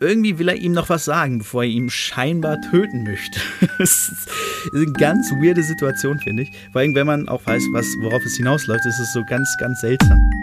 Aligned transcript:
irgendwie 0.00 0.38
will 0.38 0.48
er 0.48 0.56
ihm 0.56 0.72
noch 0.72 0.88
was 0.88 1.04
sagen, 1.04 1.38
bevor 1.38 1.64
er 1.64 1.70
ihn 1.70 1.90
scheinbar 1.90 2.60
töten 2.60 3.02
möchte. 3.02 3.40
das 3.78 4.08
ist 4.08 4.30
eine 4.72 4.92
ganz 4.92 5.30
weirde 5.32 5.62
Situation, 5.62 6.20
finde 6.20 6.44
ich. 6.44 6.50
Vor 6.72 6.80
allem, 6.80 6.94
wenn 6.94 7.06
man 7.06 7.28
auch 7.28 7.44
weiß, 7.46 7.64
was, 7.72 7.86
worauf 8.00 8.24
es 8.24 8.36
hinausläuft, 8.36 8.86
ist 8.86 9.00
es 9.00 9.12
so 9.12 9.24
ganz, 9.24 9.56
ganz 9.58 9.80
seltsam. 9.80 10.37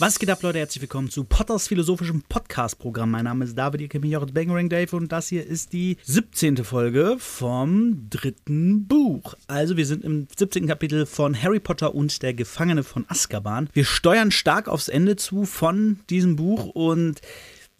Was 0.00 0.18
geht 0.18 0.30
ab, 0.30 0.40
Leute? 0.40 0.58
Herzlich 0.58 0.80
willkommen 0.80 1.10
zu 1.10 1.24
Potters 1.24 1.68
philosophischem 1.68 2.22
Podcast-Programm. 2.26 3.10
Mein 3.10 3.24
Name 3.24 3.44
ist 3.44 3.54
David, 3.54 3.82
ihr 3.82 3.88
kennt 3.90 4.02
mich 4.02 4.16
auch 4.16 4.22
als 4.22 4.32
Bangerang 4.32 4.70
Dave 4.70 4.96
und 4.96 5.12
das 5.12 5.28
hier 5.28 5.46
ist 5.46 5.74
die 5.74 5.98
17. 6.04 6.64
Folge 6.64 7.16
vom 7.18 8.08
dritten 8.08 8.86
Buch. 8.86 9.34
Also, 9.46 9.76
wir 9.76 9.84
sind 9.84 10.02
im 10.02 10.26
17. 10.34 10.66
Kapitel 10.66 11.04
von 11.04 11.34
Harry 11.42 11.60
Potter 11.60 11.94
und 11.94 12.22
der 12.22 12.32
Gefangene 12.32 12.82
von 12.82 13.04
Azkaban. 13.08 13.68
Wir 13.74 13.84
steuern 13.84 14.30
stark 14.30 14.68
aufs 14.68 14.88
Ende 14.88 15.16
zu 15.16 15.44
von 15.44 16.00
diesem 16.08 16.36
Buch 16.36 16.68
und 16.68 17.20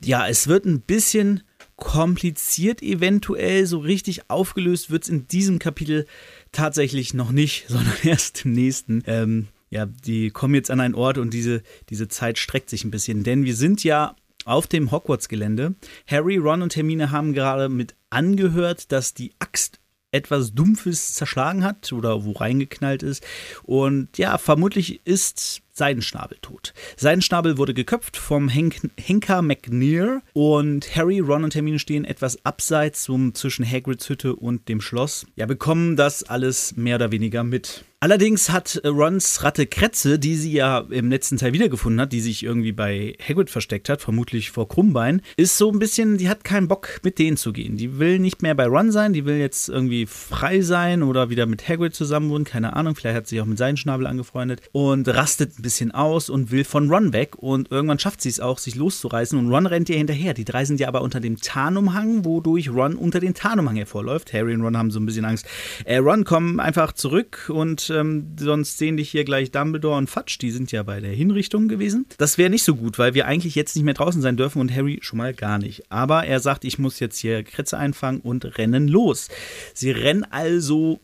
ja, 0.05 0.29
es 0.29 0.47
wird 0.47 0.67
ein 0.67 0.83
bisschen 0.83 1.43
kompliziert 1.77 2.83
eventuell. 2.83 3.65
So 3.65 3.79
richtig 3.79 4.29
aufgelöst 4.29 4.91
wird 4.91 5.05
es 5.05 5.09
in 5.09 5.27
diesem 5.27 5.59
Kapitel 5.59 6.05
tatsächlich 6.53 7.15
noch 7.15 7.33
nicht, 7.33 7.65
sondern 7.69 7.95
erst 8.03 8.45
im 8.45 8.53
nächsten. 8.53 9.03
Ähm, 9.07 9.49
ja, 9.71 9.87
die 9.87 10.31
kommen 10.31 10.55
jetzt 10.55 10.71
an 10.71 10.81
einen 10.81 10.95
Ort 10.95 11.19
und 11.19 11.33
diese, 11.33 11.63
diese 11.89 12.09
Zeit 12.09 12.39
streckt 12.39 12.71
sich 12.71 12.85
ein 12.85 12.91
bisschen, 12.91 13.23
denn 13.23 13.45
wir 13.45 13.55
sind 13.55 13.83
ja 13.85 14.17
auf 14.45 14.67
dem 14.67 14.91
Hogwarts-Gelände. 14.91 15.75
Harry, 16.07 16.37
Ron 16.37 16.63
und 16.63 16.75
Hermine 16.75 17.11
haben 17.11 17.33
gerade 17.33 17.69
mit 17.69 17.95
angehört, 18.11 18.91
dass 18.91 19.15
die 19.15 19.33
Axt 19.39 19.79
etwas 20.13 20.55
Dumpfes 20.55 21.15
zerschlagen 21.15 21.63
hat 21.63 21.93
oder 21.93 22.25
wo 22.25 22.33
reingeknallt 22.33 23.03
ist. 23.05 23.25
Und 23.63 24.19
ja, 24.19 24.39
vermutlich 24.39 25.07
ist 25.07 25.63
Seidenschnabel 25.73 26.39
tot. 26.43 26.75
Seidenschnabel 26.97 27.59
wurde 27.59 27.75
geköpft 27.75 28.17
vom 28.17 28.49
Henk 28.49 28.91
Henker 28.99 29.41
McNear 29.41 30.23
und 30.33 30.97
Harry, 30.97 31.21
Ron 31.21 31.45
und 31.45 31.55
Hermine 31.55 31.79
stehen 31.79 32.05
etwas 32.05 32.45
abseits 32.45 33.09
um, 33.09 33.35
zwischen 33.35 33.65
Hagrids 33.65 34.09
Hütte 34.09 34.35
und 34.35 34.69
dem 34.69 34.81
Schloss. 34.81 35.27
Ja, 35.37 35.47
bekommen 35.47 35.97
das 35.97 36.25
alles 36.25 36.77
mehr 36.77 36.97
oder 36.97 37.13
weniger 37.13 37.45
mit. 37.45 37.85
Allerdings 38.03 38.49
hat 38.49 38.77
äh, 38.77 38.89
Rons 38.89 39.45
Ratte 39.45 39.67
Kretze, 39.67 40.19
die 40.19 40.35
sie 40.35 40.53
ja 40.53 40.87
im 40.89 41.11
letzten 41.11 41.37
Teil 41.37 41.53
wiedergefunden 41.53 42.01
hat, 42.01 42.15
die 42.15 42.23
sich 42.23 42.43
irgendwie 42.43 42.73
bei 42.73 43.15
Hagrid 43.21 43.51
versteckt 43.51 43.91
hat, 43.91 44.01
vermutlich 44.01 44.51
vor 44.51 44.67
Krummbein, 44.71 45.21
ist 45.37 45.59
so 45.59 45.71
ein 45.71 45.79
bisschen, 45.79 46.17
die 46.17 46.31
hat 46.31 46.43
keinen 46.43 46.67
Bock 46.67 47.01
mit 47.03 47.19
denen 47.19 47.37
zu 47.37 47.53
gehen. 47.53 47.77
Die 47.77 47.99
will 47.99 48.19
nicht 48.19 48.41
mehr 48.41 48.55
bei 48.55 48.65
Ron 48.65 48.91
sein, 48.91 49.13
die 49.13 49.27
will 49.27 49.37
jetzt 49.37 49.69
irgendwie 49.69 50.07
frei 50.07 50.63
sein 50.63 51.03
oder 51.03 51.29
wieder 51.29 51.45
mit 51.45 51.69
Hagrid 51.69 51.95
zusammen 51.95 52.31
wohnen, 52.31 52.47
keine 52.47 52.75
Ahnung, 52.75 52.95
vielleicht 52.95 53.17
hat 53.17 53.27
sie 53.27 53.35
sich 53.35 53.43
auch 53.43 53.47
mit 53.47 53.59
seinen 53.59 53.77
Schnabel 53.77 54.07
angefreundet 54.07 54.63
und 54.73 55.07
rastet 55.07 55.59
ein 55.59 55.63
bisschen 55.63 55.91
aus 55.91 56.31
und 56.31 56.51
will 56.51 56.65
von 56.65 56.91
Ron 56.91 57.13
weg 57.13 57.37
und 57.37 57.71
irgendwann 57.71 57.99
schafft 57.99 58.23
sie 58.23 58.31
es 58.31 58.41
auch, 58.41 58.57
sich 58.57 58.77
loszureißen 58.77 59.39
und 59.39 59.53
Ron 59.53 59.67
rennt 59.67 59.91
ihr 59.91 59.99
hinterher. 59.99 60.33
Die 60.33 60.47
drei 60.47 60.65
sind 60.65 60.81
ja 60.81 60.89
aber 60.89 61.03
unter 61.03 61.21
dem 61.21 61.37
Tarnumhang, 61.37 62.25
wodurch 62.25 62.71
Ron 62.71 62.95
unter 62.95 63.21
den 63.21 63.35
Tarnumhang 63.35 63.77
hervorläuft. 63.77 64.33
Harry 64.33 64.55
und 64.55 64.63
Ron 64.63 64.79
haben 64.79 64.91
so 64.91 64.99
ein 64.99 65.05
bisschen 65.05 65.27
Angst. 65.27 65.47
Äh, 65.85 65.99
Ron 65.99 66.25
kommen 66.25 66.61
einfach 66.61 66.93
zurück 66.95 67.51
und 67.53 67.90
ähm, 67.91 68.37
sonst 68.39 68.79
sehen 68.79 68.97
dich 68.97 69.11
hier 69.11 69.25
gleich 69.25 69.51
Dumbledore 69.51 69.97
und 69.97 70.09
Fudge, 70.09 70.39
die 70.41 70.51
sind 70.51 70.73
ja 70.73 70.83
bei 70.83 71.01
der 71.01 71.13
Hinrichtung 71.13 71.69
gewesen. 71.69 72.07
Das 72.19 72.39
wäre 72.39 72.51
nicht 72.51 72.65
so 72.65 72.77
gut, 72.77 72.99
weil 72.99 73.15
wir 73.15 73.27
eigentlich 73.27 73.55
jetzt 73.55 73.75
nicht 73.77 73.85
mehr 73.85 73.95
draußen 73.95 74.23
sein 74.23 74.37
dürfen 74.37 74.61
und 74.61 74.75
Harry 74.75 74.99
schon 75.03 75.19
mal 75.19 75.35
gar 75.35 75.59
nicht. 75.59 75.91
Aber 75.91 76.25
er 76.25 76.41
sagt, 76.41 76.65
ich 76.65 76.79
muss 76.79 77.01
jetzt 77.01 77.19
hier 77.19 77.43
Kretze 77.43 77.79
einfangen 77.79 78.21
und 78.21 78.59
rennen 78.59 78.89
los. 78.89 79.29
Sie 79.75 79.91
rennen 79.91 80.25
also 80.25 81.01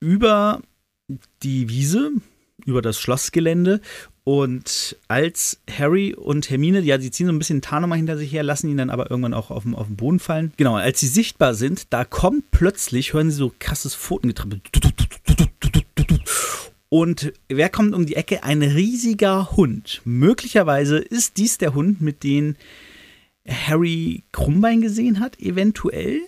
über 0.00 0.62
die 1.42 1.68
Wiese, 1.68 2.10
über 2.66 2.82
das 2.82 3.00
Schlossgelände 3.00 3.80
und 4.28 4.94
als 5.08 5.58
Harry 5.70 6.12
und 6.12 6.50
Hermine, 6.50 6.80
ja, 6.80 7.00
sie 7.00 7.10
ziehen 7.10 7.28
so 7.28 7.32
ein 7.32 7.38
bisschen 7.38 7.62
Tarnummer 7.62 7.96
hinter 7.96 8.18
sich 8.18 8.30
her, 8.30 8.42
lassen 8.42 8.68
ihn 8.68 8.76
dann 8.76 8.90
aber 8.90 9.10
irgendwann 9.10 9.32
auch 9.32 9.50
auf 9.50 9.62
den, 9.62 9.74
auf 9.74 9.86
den 9.86 9.96
Boden 9.96 10.18
fallen. 10.18 10.52
Genau, 10.58 10.76
als 10.76 11.00
sie 11.00 11.06
sichtbar 11.06 11.54
sind, 11.54 11.94
da 11.94 12.04
kommt 12.04 12.50
plötzlich, 12.50 13.14
hören 13.14 13.30
sie 13.30 13.38
so 13.38 13.54
krasses 13.58 13.94
Pfotengetribbel. 13.94 14.60
Und 16.88 17.32
wer 17.48 17.68
kommt 17.68 17.94
um 17.94 18.06
die 18.06 18.16
Ecke? 18.16 18.42
Ein 18.44 18.62
riesiger 18.62 19.52
Hund. 19.52 20.00
Möglicherweise 20.04 20.98
ist 20.98 21.36
dies 21.36 21.58
der 21.58 21.74
Hund, 21.74 22.00
mit 22.00 22.24
dem 22.24 22.56
Harry 23.46 24.24
Krummbein 24.32 24.80
gesehen 24.80 25.20
hat, 25.20 25.38
eventuell. 25.40 26.20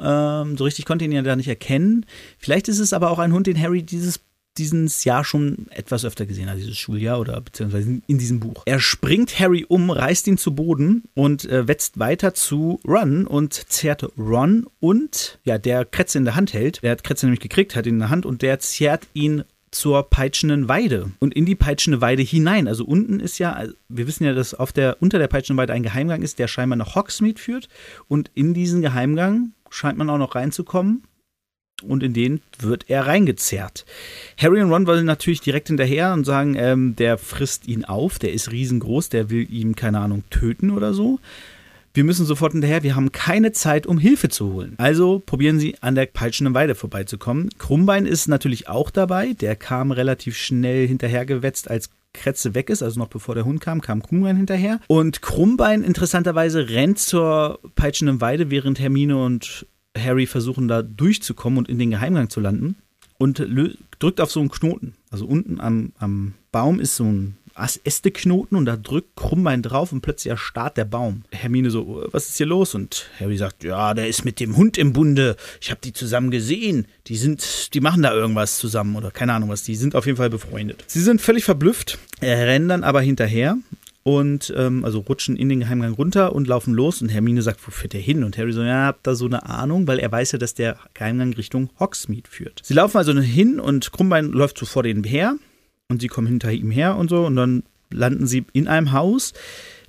Ähm, 0.00 0.56
so 0.56 0.64
richtig 0.64 0.84
konnte 0.86 1.04
ihn 1.04 1.12
ja 1.12 1.22
da 1.22 1.36
nicht 1.36 1.48
erkennen. 1.48 2.06
Vielleicht 2.38 2.68
ist 2.68 2.80
es 2.80 2.92
aber 2.92 3.10
auch 3.10 3.18
ein 3.18 3.32
Hund, 3.32 3.46
den 3.46 3.60
Harry 3.60 3.82
dieses 3.82 4.20
dieses 4.56 5.04
Jahr 5.04 5.24
schon 5.24 5.66
etwas 5.70 6.04
öfter 6.04 6.26
gesehen 6.26 6.48
hat, 6.48 6.58
dieses 6.58 6.76
Schuljahr 6.76 7.18
oder 7.18 7.40
beziehungsweise 7.40 8.00
in 8.06 8.18
diesem 8.18 8.40
Buch. 8.40 8.62
Er 8.66 8.78
springt 8.78 9.38
Harry 9.40 9.64
um, 9.66 9.90
reißt 9.90 10.26
ihn 10.28 10.38
zu 10.38 10.54
Boden 10.54 11.04
und 11.14 11.44
äh, 11.46 11.66
wetzt 11.66 11.98
weiter 11.98 12.34
zu 12.34 12.80
Ron 12.86 13.26
und 13.26 13.52
zerrt 13.52 14.06
Ron 14.16 14.66
und 14.80 15.38
ja, 15.44 15.58
der 15.58 15.84
Kretze 15.84 16.18
in 16.18 16.24
der 16.24 16.36
Hand 16.36 16.52
hält. 16.52 16.82
Der 16.82 16.92
hat 16.92 17.04
Kretze 17.04 17.26
nämlich 17.26 17.40
gekriegt, 17.40 17.74
hat 17.74 17.86
ihn 17.86 17.94
in 17.94 18.00
der 18.00 18.10
Hand 18.10 18.26
und 18.26 18.42
der 18.42 18.60
zerrt 18.60 19.08
ihn 19.12 19.44
zur 19.74 20.08
peitschenden 20.08 20.68
Weide 20.68 21.10
und 21.18 21.34
in 21.34 21.46
die 21.46 21.54
peitschende 21.54 22.00
Weide 22.00 22.22
hinein. 22.22 22.68
Also 22.68 22.84
unten 22.84 23.20
ist 23.20 23.38
ja, 23.38 23.64
wir 23.88 24.06
wissen 24.06 24.24
ja, 24.24 24.32
dass 24.32 24.54
auf 24.54 24.72
der, 24.72 24.96
unter 25.00 25.18
der 25.18 25.28
peitschenden 25.28 25.60
Weide 25.60 25.72
ein 25.72 25.82
Geheimgang 25.82 26.22
ist, 26.22 26.38
der 26.38 26.48
scheinbar 26.48 26.76
nach 26.76 26.94
Hogsmeade 26.94 27.40
führt. 27.40 27.68
Und 28.08 28.30
in 28.34 28.54
diesen 28.54 28.82
Geheimgang 28.82 29.52
scheint 29.70 29.98
man 29.98 30.10
auch 30.10 30.18
noch 30.18 30.34
reinzukommen. 30.34 31.02
Und 31.82 32.02
in 32.02 32.14
den 32.14 32.40
wird 32.58 32.88
er 32.88 33.06
reingezerrt. 33.06 33.84
Harry 34.38 34.62
und 34.62 34.70
Ron 34.70 34.86
wollen 34.86 35.04
natürlich 35.04 35.40
direkt 35.40 35.68
hinterher 35.68 36.12
und 36.12 36.24
sagen, 36.24 36.54
ähm, 36.56 36.94
der 36.96 37.18
frisst 37.18 37.66
ihn 37.66 37.84
auf, 37.84 38.18
der 38.18 38.32
ist 38.32 38.52
riesengroß, 38.52 39.08
der 39.08 39.28
will 39.28 39.46
ihm, 39.50 39.74
keine 39.74 39.98
Ahnung, 39.98 40.22
töten 40.30 40.70
oder 40.70 40.94
so. 40.94 41.18
Wir 41.96 42.02
müssen 42.02 42.26
sofort 42.26 42.52
hinterher, 42.52 42.82
wir 42.82 42.96
haben 42.96 43.12
keine 43.12 43.52
Zeit, 43.52 43.86
um 43.86 43.98
Hilfe 43.98 44.28
zu 44.28 44.52
holen. 44.52 44.74
Also 44.78 45.22
probieren 45.24 45.60
Sie 45.60 45.76
an 45.80 45.94
der 45.94 46.06
peitschenden 46.06 46.52
Weide 46.52 46.74
vorbeizukommen. 46.74 47.50
Krummbein 47.56 48.04
ist 48.04 48.26
natürlich 48.26 48.68
auch 48.68 48.90
dabei. 48.90 49.34
Der 49.34 49.54
kam 49.54 49.92
relativ 49.92 50.36
schnell 50.36 50.88
hinterhergewetzt, 50.88 51.70
als 51.70 51.90
Kretze 52.12 52.54
weg 52.56 52.68
ist, 52.68 52.82
also 52.82 52.98
noch 52.98 53.06
bevor 53.06 53.36
der 53.36 53.44
Hund 53.44 53.60
kam, 53.60 53.80
kam 53.80 54.02
Krummbein 54.02 54.36
hinterher. 54.36 54.80
Und 54.88 55.22
Krummbein 55.22 55.84
interessanterweise 55.84 56.68
rennt 56.68 56.98
zur 56.98 57.60
peitschenden 57.76 58.20
Weide, 58.20 58.50
während 58.50 58.80
Hermine 58.80 59.22
und 59.22 59.64
Harry 59.96 60.26
versuchen 60.26 60.66
da 60.66 60.82
durchzukommen 60.82 61.58
und 61.60 61.68
in 61.68 61.78
den 61.78 61.92
Geheimgang 61.92 62.28
zu 62.28 62.40
landen. 62.40 62.74
Und 63.18 63.38
drückt 64.00 64.20
auf 64.20 64.32
so 64.32 64.40
einen 64.40 64.50
Knoten. 64.50 64.94
Also 65.10 65.26
unten 65.26 65.60
am, 65.60 65.92
am 65.98 66.34
Baum 66.50 66.80
ist 66.80 66.96
so 66.96 67.04
ein 67.04 67.36
Ästeknoten 67.56 68.56
und 68.56 68.64
da 68.64 68.76
drückt 68.76 69.16
Krummbein 69.16 69.62
drauf 69.62 69.92
und 69.92 70.00
plötzlich 70.00 70.30
erstarrt 70.30 70.76
der 70.76 70.84
Baum. 70.84 71.22
Hermine 71.30 71.70
so, 71.70 72.04
was 72.10 72.28
ist 72.28 72.36
hier 72.36 72.46
los? 72.46 72.74
Und 72.74 73.08
Harry 73.20 73.36
sagt, 73.36 73.64
ja, 73.64 73.94
der 73.94 74.08
ist 74.08 74.24
mit 74.24 74.40
dem 74.40 74.56
Hund 74.56 74.76
im 74.76 74.92
Bunde. 74.92 75.36
Ich 75.60 75.70
habe 75.70 75.80
die 75.82 75.92
zusammen 75.92 76.30
gesehen. 76.30 76.86
Die 77.06 77.16
sind, 77.16 77.74
die 77.74 77.80
machen 77.80 78.02
da 78.02 78.12
irgendwas 78.12 78.58
zusammen 78.58 78.96
oder 78.96 79.10
keine 79.10 79.32
Ahnung 79.34 79.50
was. 79.50 79.62
Die 79.62 79.76
sind 79.76 79.94
auf 79.94 80.06
jeden 80.06 80.16
Fall 80.16 80.30
befreundet. 80.30 80.84
Sie 80.86 81.00
sind 81.00 81.20
völlig 81.20 81.44
verblüfft, 81.44 81.98
rennen 82.20 82.68
dann 82.68 82.84
aber 82.84 83.00
hinterher 83.00 83.56
und 84.04 84.52
ähm, 84.56 84.84
also 84.84 85.00
rutschen 85.00 85.36
in 85.36 85.48
den 85.48 85.60
Geheimgang 85.60 85.94
runter 85.94 86.34
und 86.34 86.46
laufen 86.46 86.74
los 86.74 87.02
und 87.02 87.08
Hermine 87.08 87.42
sagt, 87.42 87.66
wo 87.66 87.70
führt 87.70 87.94
der 87.94 88.00
hin? 88.00 88.22
Und 88.22 88.36
Harry 88.36 88.52
so, 88.52 88.62
ja, 88.62 88.86
habt 88.86 89.06
da 89.06 89.14
so 89.14 89.24
eine 89.24 89.48
Ahnung, 89.48 89.86
weil 89.86 89.98
er 89.98 90.12
weiß 90.12 90.32
ja, 90.32 90.38
dass 90.38 90.54
der 90.54 90.76
Geheimgang 90.92 91.32
Richtung 91.32 91.70
Hogsmeade 91.80 92.28
führt. 92.28 92.60
Sie 92.62 92.74
laufen 92.74 92.98
also 92.98 93.18
hin 93.18 93.58
und 93.58 93.92
Krummbein 93.92 94.26
läuft 94.26 94.58
so 94.58 94.66
vor 94.66 94.82
denen 94.82 95.04
her 95.04 95.36
und 95.90 96.00
sie 96.00 96.08
kommen 96.08 96.26
hinter 96.26 96.52
ihm 96.52 96.70
her 96.70 96.96
und 96.96 97.10
so 97.10 97.26
und 97.26 97.36
dann 97.36 97.62
landen 97.90 98.26
sie 98.26 98.44
in 98.52 98.68
einem 98.68 98.92
Haus, 98.92 99.32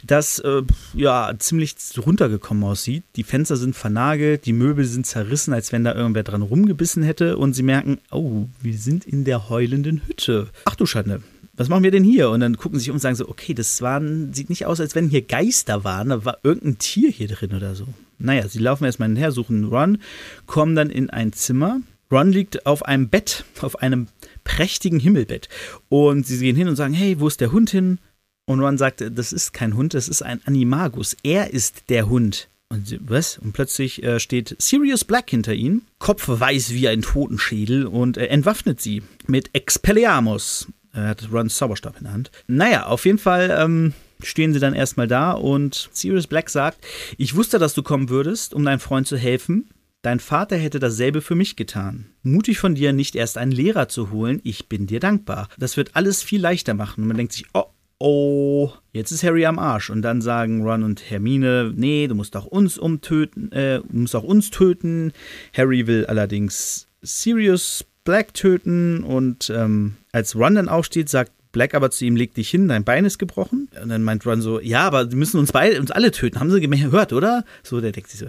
das 0.03 0.39
äh, 0.39 0.61
ja 0.93 1.33
ziemlich 1.39 1.75
runtergekommen 1.97 2.63
aussieht. 2.63 3.03
Die 3.15 3.23
Fenster 3.23 3.55
sind 3.55 3.75
vernagelt, 3.75 4.45
die 4.45 4.53
Möbel 4.53 4.85
sind 4.85 5.07
zerrissen, 5.07 5.53
als 5.53 5.71
wenn 5.71 5.83
da 5.83 5.95
irgendwer 5.95 6.23
dran 6.23 6.43
rumgebissen 6.43 7.01
hätte 7.01 7.37
und 7.37 7.53
sie 7.53 7.63
merken, 7.63 7.99
oh, 8.11 8.45
wir 8.61 8.77
sind 8.77 9.05
in 9.05 9.23
der 9.23 9.49
heulenden 9.49 10.01
Hütte. 10.05 10.49
Ach 10.65 10.75
du 10.75 10.85
Schande. 10.85 11.21
Was 11.57 11.69
machen 11.69 11.83
wir 11.83 11.91
denn 11.91 12.03
hier? 12.03 12.29
Und 12.29 12.41
dann 12.41 12.57
gucken 12.57 12.77
sie 12.77 12.83
sich 12.83 12.89
um 12.89 12.95
und 12.95 12.99
sagen 12.99 13.15
so, 13.15 13.29
okay, 13.29 13.53
das 13.53 13.81
waren, 13.81 14.33
sieht 14.33 14.49
nicht 14.49 14.65
aus, 14.65 14.81
als 14.81 14.93
wenn 14.93 15.07
hier 15.07 15.21
Geister 15.21 15.85
waren. 15.85 16.09
Da 16.09 16.25
war 16.25 16.37
irgendein 16.43 16.77
Tier 16.77 17.09
hier 17.09 17.29
drin 17.29 17.53
oder 17.55 17.75
so. 17.75 17.87
Naja, 18.19 18.47
sie 18.49 18.59
laufen 18.59 18.83
erstmal 18.83 19.07
hinher, 19.07 19.31
suchen 19.31 19.63
Run, 19.63 19.99
kommen 20.45 20.75
dann 20.75 20.89
in 20.89 21.09
ein 21.09 21.31
Zimmer. 21.31 21.79
Ron 22.11 22.31
liegt 22.31 22.67
auf 22.67 22.85
einem 22.85 23.09
Bett, 23.09 23.45
auf 23.61 23.81
einem 23.81 24.07
prächtigen 24.45 25.01
Himmelbett. 25.01 25.49
Und 25.89 26.25
sie 26.25 26.39
gehen 26.39 26.55
hin 26.55 26.69
und 26.69 26.77
sagen, 26.77 26.93
hey, 26.93 27.19
wo 27.19 27.27
ist 27.27 27.41
der 27.41 27.51
Hund 27.51 27.69
hin? 27.69 27.99
Und 28.45 28.61
Ron 28.61 28.77
sagt, 28.77 29.03
das 29.11 29.33
ist 29.33 29.51
kein 29.51 29.75
Hund, 29.75 29.93
das 29.93 30.07
ist 30.07 30.21
ein 30.21 30.39
Animagus. 30.45 31.17
Er 31.23 31.51
ist 31.51 31.89
der 31.89 32.07
Hund. 32.07 32.47
Und 32.69 32.87
sie, 32.87 32.99
was? 33.01 33.37
Und 33.37 33.53
plötzlich 33.53 34.03
äh, 34.03 34.19
steht 34.19 34.55
Sirius 34.59 35.03
Black 35.03 35.29
hinter 35.29 35.53
ihnen, 35.53 35.83
Kopf 35.99 36.27
weiß 36.27 36.71
wie 36.71 36.87
ein 36.87 37.01
Totenschädel 37.01 37.85
und 37.85 38.17
äh, 38.17 38.27
entwaffnet 38.27 38.81
sie 38.81 39.03
mit 39.27 39.49
Expelliarmus. 39.53 40.67
Er 40.93 41.09
hat 41.09 41.29
Rons 41.31 41.57
Zauberstab 41.57 41.97
in 41.97 42.03
der 42.05 42.13
Hand. 42.13 42.31
Naja, 42.47 42.85
auf 42.85 43.05
jeden 43.05 43.17
Fall 43.17 43.55
ähm, 43.59 43.93
stehen 44.23 44.53
sie 44.53 44.59
dann 44.59 44.73
erstmal 44.73 45.07
da 45.07 45.31
und 45.31 45.89
Sirius 45.91 46.27
Black 46.27 46.49
sagt, 46.49 46.79
ich 47.17 47.35
wusste, 47.35 47.59
dass 47.59 47.73
du 47.73 47.83
kommen 47.83 48.09
würdest, 48.09 48.53
um 48.53 48.63
deinem 48.63 48.79
Freund 48.79 49.07
zu 49.07 49.17
helfen. 49.17 49.69
Dein 50.05 50.19
Vater 50.19 50.55
hätte 50.55 50.77
dasselbe 50.77 51.19
für 51.19 51.33
mich 51.33 51.55
getan. 51.55 52.05
Mutig 52.21 52.59
von 52.59 52.75
dir, 52.75 52.93
nicht 52.93 53.15
erst 53.15 53.39
einen 53.39 53.51
Lehrer 53.51 53.87
zu 53.87 54.11
holen. 54.11 54.39
Ich 54.43 54.69
bin 54.69 54.85
dir 54.85 54.99
dankbar. 54.99 55.49
Das 55.57 55.77
wird 55.77 55.95
alles 55.95 56.21
viel 56.21 56.39
leichter 56.39 56.75
machen. 56.75 57.01
Und 57.01 57.07
man 57.07 57.17
denkt 57.17 57.33
sich, 57.33 57.47
oh, 57.55 57.63
oh, 57.97 58.71
jetzt 58.93 59.09
ist 59.09 59.23
Harry 59.23 59.47
am 59.47 59.57
Arsch. 59.57 59.89
Und 59.89 60.03
dann 60.03 60.21
sagen 60.21 60.61
Ron 60.61 60.83
und 60.83 61.09
Hermine, 61.09 61.73
nee, 61.75 62.05
du 62.05 62.13
musst 62.13 62.37
auch 62.37 62.45
uns 62.45 62.77
umtöten, 62.77 63.51
äh, 63.51 63.79
du 63.79 63.97
musst 63.97 64.15
auch 64.15 64.23
uns 64.23 64.51
töten. 64.51 65.11
Harry 65.57 65.87
will 65.87 66.05
allerdings 66.05 66.87
Sirius 67.01 67.83
Black 68.03 68.35
töten 68.35 69.03
und 69.03 69.49
ähm, 69.49 69.95
als 70.11 70.35
Ron 70.35 70.53
dann 70.53 70.69
aufsteht, 70.69 71.09
sagt 71.09 71.31
Black 71.55 71.73
aber 71.73 71.89
zu 71.89 72.03
ihm, 72.03 72.17
leg 72.17 72.33
dich 72.33 72.49
hin, 72.49 72.67
dein 72.67 72.83
Bein 72.83 73.05
ist 73.05 73.17
gebrochen. 73.17 73.69
Und 73.81 73.87
dann 73.87 74.03
meint 74.03 74.25
Ron 74.25 74.41
so, 74.41 74.59
ja, 74.59 74.81
aber 74.81 75.05
die 75.05 75.15
müssen 75.15 75.39
uns 75.39 75.53
beide, 75.53 75.79
uns 75.79 75.89
alle 75.89 76.11
töten. 76.11 76.37
Haben 76.41 76.51
sie 76.51 76.59
gehört, 76.59 77.13
oder? 77.13 77.45
So, 77.63 77.79
der 77.79 77.93
denkt 77.93 78.09
sich 78.09 78.19
so, 78.19 78.25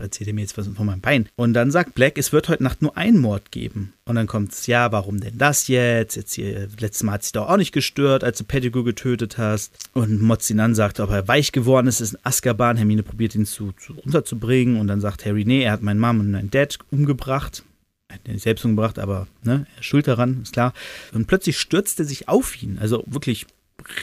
erzählt 0.00 0.28
er 0.28 0.32
mir 0.32 0.40
jetzt 0.40 0.56
was 0.56 0.68
von 0.68 0.86
meinem 0.86 1.02
Bein? 1.02 1.28
Und 1.36 1.52
dann 1.52 1.70
sagt 1.70 1.94
Black, 1.94 2.16
es 2.16 2.32
wird 2.32 2.48
heute 2.48 2.62
Nacht 2.62 2.80
nur 2.80 2.96
einen 2.96 3.18
Mord 3.18 3.52
geben. 3.52 3.92
Und 4.06 4.14
dann 4.14 4.26
kommt 4.26 4.52
es, 4.52 4.66
ja, 4.66 4.90
warum 4.90 5.20
denn 5.20 5.36
das 5.36 5.68
jetzt? 5.68 6.16
Jetzt 6.16 6.32
hier, 6.32 6.66
letztes 6.80 7.02
Mal 7.02 7.12
hat 7.12 7.24
sich 7.24 7.32
doch 7.32 7.50
auch 7.50 7.58
nicht 7.58 7.72
gestört, 7.72 8.24
als 8.24 8.38
du 8.38 8.44
Pettigrew 8.44 8.84
getötet 8.84 9.36
hast. 9.36 9.90
Und 9.92 10.22
Mozzinan 10.22 10.74
sagt, 10.74 10.98
ob 10.98 11.10
er 11.10 11.28
weich 11.28 11.52
geworden 11.52 11.88
ist, 11.88 12.00
ist 12.00 12.14
ein 12.14 12.20
Azkaban. 12.22 12.78
Hermine 12.78 13.02
probiert 13.02 13.34
ihn 13.34 13.44
zu, 13.44 13.72
zu 13.72 13.92
runterzubringen. 13.92 14.80
Und 14.80 14.86
dann 14.86 15.02
sagt 15.02 15.26
Harry, 15.26 15.44
nee, 15.44 15.62
er 15.62 15.72
hat 15.72 15.82
meinen 15.82 16.00
Mom 16.00 16.20
und 16.20 16.30
meinen 16.30 16.50
Dad 16.50 16.78
umgebracht 16.90 17.64
hat 18.12 18.20
er 18.24 18.34
nicht 18.34 18.42
selbst 18.42 18.64
umgebracht, 18.64 18.98
aber 18.98 19.26
ne, 19.42 19.66
er 19.74 19.80
ist 19.80 19.86
schuld 19.86 20.06
daran, 20.06 20.42
ist 20.42 20.52
klar. 20.52 20.72
Und 21.12 21.26
plötzlich 21.26 21.58
stürzt 21.58 21.98
er 21.98 22.04
sich 22.04 22.28
auf 22.28 22.62
ihn, 22.62 22.78
also 22.78 23.04
wirklich 23.06 23.46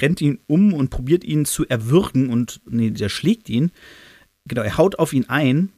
rennt 0.02 0.22
ihn 0.22 0.40
um 0.48 0.74
und 0.74 0.90
probiert 0.90 1.24
ihn 1.24 1.46
zu 1.46 1.68
erwürgen 1.68 2.30
und 2.30 2.62
nee, 2.70 2.90
der 2.90 3.10
schlägt 3.10 3.50
ihn. 3.50 3.72
Genau, 4.46 4.62
er 4.62 4.78
haut 4.78 5.00
auf 5.00 5.14
ihn 5.14 5.30
ein, 5.30 5.70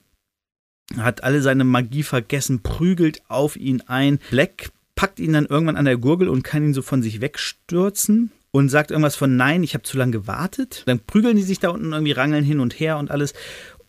hat 0.97 1.23
alle 1.23 1.41
seine 1.41 1.63
Magie 1.63 2.03
vergessen, 2.03 2.61
prügelt 2.61 3.21
auf 3.27 3.55
ihn 3.55 3.81
ein. 3.81 4.19
Black 4.29 4.71
packt 4.95 5.19
ihn 5.19 5.33
dann 5.33 5.45
irgendwann 5.45 5.77
an 5.77 5.85
der 5.85 5.97
Gurgel 5.97 6.29
und 6.29 6.43
kann 6.43 6.63
ihn 6.63 6.73
so 6.73 6.81
von 6.81 7.01
sich 7.01 7.21
wegstürzen 7.21 8.31
und 8.51 8.69
sagt 8.69 8.91
irgendwas 8.91 9.15
von 9.15 9.35
Nein, 9.35 9.63
ich 9.63 9.73
habe 9.73 9.83
zu 9.83 9.97
lange 9.97 10.11
gewartet. 10.11 10.83
Dann 10.85 10.99
prügeln 10.99 11.37
die 11.37 11.43
sich 11.43 11.59
da 11.59 11.69
unten 11.69 11.93
irgendwie 11.93 12.11
rangeln 12.11 12.43
hin 12.43 12.59
und 12.59 12.79
her 12.79 12.97
und 12.97 13.11
alles. 13.11 13.33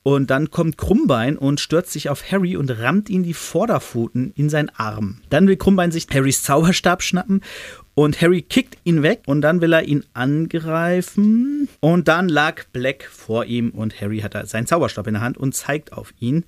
Und 0.05 0.31
dann 0.31 0.51
kommt 0.51 0.79
Krummbein 0.79 1.39
und 1.39 1.61
stürzt 1.61 1.93
sich 1.93 2.09
auf 2.09 2.31
Harry 2.33 2.57
und 2.57 2.71
rammt 2.71 3.09
ihn 3.09 3.23
die 3.23 3.35
Vorderpfoten 3.35 4.33
in 4.35 4.51
seinen 4.51 4.71
Arm. 4.71 5.21
Dann 5.31 5.47
will 5.47 5.57
Krummbein 5.57 5.93
sich 5.93 6.09
Harrys 6.13 6.43
Zauberstab 6.43 7.03
schnappen 7.03 7.41
und 7.95 8.21
Harry 8.21 8.43
kickt 8.43 8.79
ihn 8.85 9.03
weg 9.03 9.23
und 9.27 9.43
dann 9.43 9.61
will 9.61 9.73
er 9.73 9.85
ihn 9.85 10.05
angreifen. 10.13 11.69
Und 11.81 12.09
dann 12.09 12.29
lag 12.29 12.65
Black 12.73 13.05
vor 13.05 13.45
ihm 13.45 13.71
und 13.71 14.01
Harry 14.01 14.21
hat 14.21 14.49
seinen 14.49 14.67
Zauberstab 14.67 15.07
in 15.07 15.15
der 15.15 15.23
Hand 15.23 15.39
und 15.39 15.55
zeigt 15.55 15.93
auf 15.93 16.13
ihn. 16.19 16.45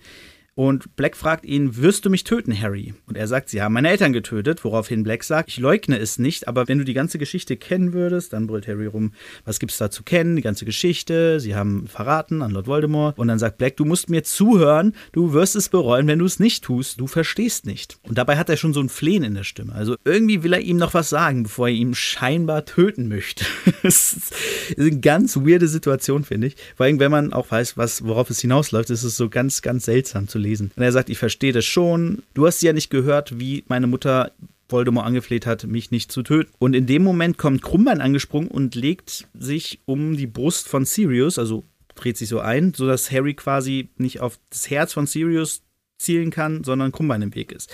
Und 0.57 0.95
Black 0.95 1.17
fragt 1.17 1.45
ihn, 1.45 1.77
wirst 1.77 2.05
du 2.05 2.11
mich 2.11 2.23
töten, 2.23 2.59
Harry? 2.59 2.95
Und 3.07 3.17
er 3.17 3.27
sagt, 3.27 3.49
sie 3.49 3.61
haben 3.61 3.73
meine 3.73 3.89
Eltern 3.89 4.13
getötet, 4.13 4.63
woraufhin 4.63 5.03
Black 5.03 5.25
sagt, 5.25 5.49
ich 5.49 5.59
leugne 5.59 5.99
es 5.99 6.19
nicht, 6.21 6.47
aber 6.47 6.69
wenn 6.69 6.79
du 6.79 6.85
die 6.85 6.95
ganze 6.95 7.19
Geschichte 7.19 7.57
kennen 7.57 7.93
würdest, 7.93 8.33
dann 8.33 8.47
brüllt 8.47 8.69
Harry 8.69 8.87
rum, 8.87 9.13
was 9.45 9.59
gibt's 9.59 9.79
da 9.79 9.91
zu 9.91 10.05
kennen? 10.05 10.37
Die 10.37 10.43
ganze 10.43 10.65
Geschichte, 10.65 11.41
sie 11.41 11.57
haben 11.57 11.89
verraten 11.89 12.41
an 12.41 12.53
Lord 12.53 12.69
Voldemort. 12.69 13.19
Und 13.19 13.27
dann 13.27 13.41
sagt 13.41 13.59
Black, 13.59 13.77
du 13.77 13.85
musst 13.85 14.11
mir 14.11 14.23
zuhören, 14.23 14.95
du 15.11 15.33
wirst 15.33 15.57
es 15.57 15.69
bereuen, 15.69 16.07
wenn 16.07 16.21
du 16.21 16.25
es 16.25 16.39
nicht 16.39 16.63
tust, 16.63 17.01
du 17.01 17.09
verstehst 17.09 17.67
nicht. 17.67 17.99
Und 18.05 18.17
dabei 18.17 18.37
hat 18.37 18.49
er 18.49 18.57
schon 18.57 18.75
so 18.75 18.81
ein 18.81 18.89
Flehen 18.89 19.25
in 19.25 19.35
der 19.35 19.45
Stimme. 19.45 19.75
Also 19.75 19.97
irgendwie 20.05 20.45
will 20.45 20.53
er 20.53 20.61
ihm 20.61 20.77
noch 20.77 20.95
was 20.95 21.09
sagen, 21.09 21.43
bevor 21.43 21.67
er 21.67 21.75
ihn 21.75 21.97
scheinbar 21.97 22.65
töten 22.65 23.09
möchte. 23.09 23.45
das 23.83 24.13
ist 24.13 24.33
eine 24.79 25.01
ganz 25.01 25.37
weirde 25.37 25.67
Situation, 25.67 26.23
finde 26.23 26.47
ich. 26.47 26.57
Vor 26.77 26.87
allem, 26.87 27.01
wenn 27.01 27.11
man 27.11 27.33
auch 27.33 27.51
weiß, 27.51 27.77
was, 27.77 28.05
worauf 28.05 28.31
es 28.31 28.41
hinausläuft, 28.41 28.91
ist 28.91 29.03
es 29.03 29.17
so 29.17 29.29
ganz, 29.29 29.61
ganz 29.61 29.87
seltsam 29.87 30.29
zu 30.29 30.39
lesen. 30.39 30.44
Und 30.77 30.83
er 30.83 30.93
sagt, 30.93 31.11
ich 31.11 31.19
verstehe 31.19 31.53
das 31.53 31.65
schon. 31.65 32.23
Du 32.35 32.47
hast 32.47 32.63
ja 32.63 32.73
nicht 32.73 32.91
gehört, 32.91 33.39
wie 33.39 33.65
meine 33.69 33.87
Mutter 33.87 34.33
Voldemort 34.69 35.07
angefleht 35.07 35.47
hat, 35.47 35.65
mich 35.65 35.91
nicht 35.91 36.11
zu 36.11 36.23
töten. 36.23 36.51
Und 36.59 36.75
in 36.75 36.87
dem 36.87 37.03
Moment 37.03 37.39
kommt 37.39 37.63
Krummbein 37.63 38.01
angesprungen 38.01 38.49
und 38.49 38.75
legt 38.75 39.27
sich 39.35 39.81
um 39.85 40.17
die 40.17 40.27
Brust 40.27 40.69
von 40.69 40.85
Sirius, 40.85 41.39
also 41.39 41.65
dreht 41.95 42.17
sich 42.17 42.29
so 42.29 42.41
ein, 42.41 42.75
sodass 42.75 43.11
Harry 43.11 43.35
quasi 43.35 43.89
nicht 43.97 44.21
auf 44.21 44.39
das 44.51 44.71
Herz 44.71 44.93
von 44.93 45.07
Sirius 45.07 45.63
zielen 45.99 46.31
kann, 46.31 46.65
sondern 46.65 46.93
Krummbein 46.93 47.23
im 47.23 47.35
Weg 47.35 47.53
ist. 47.53 47.73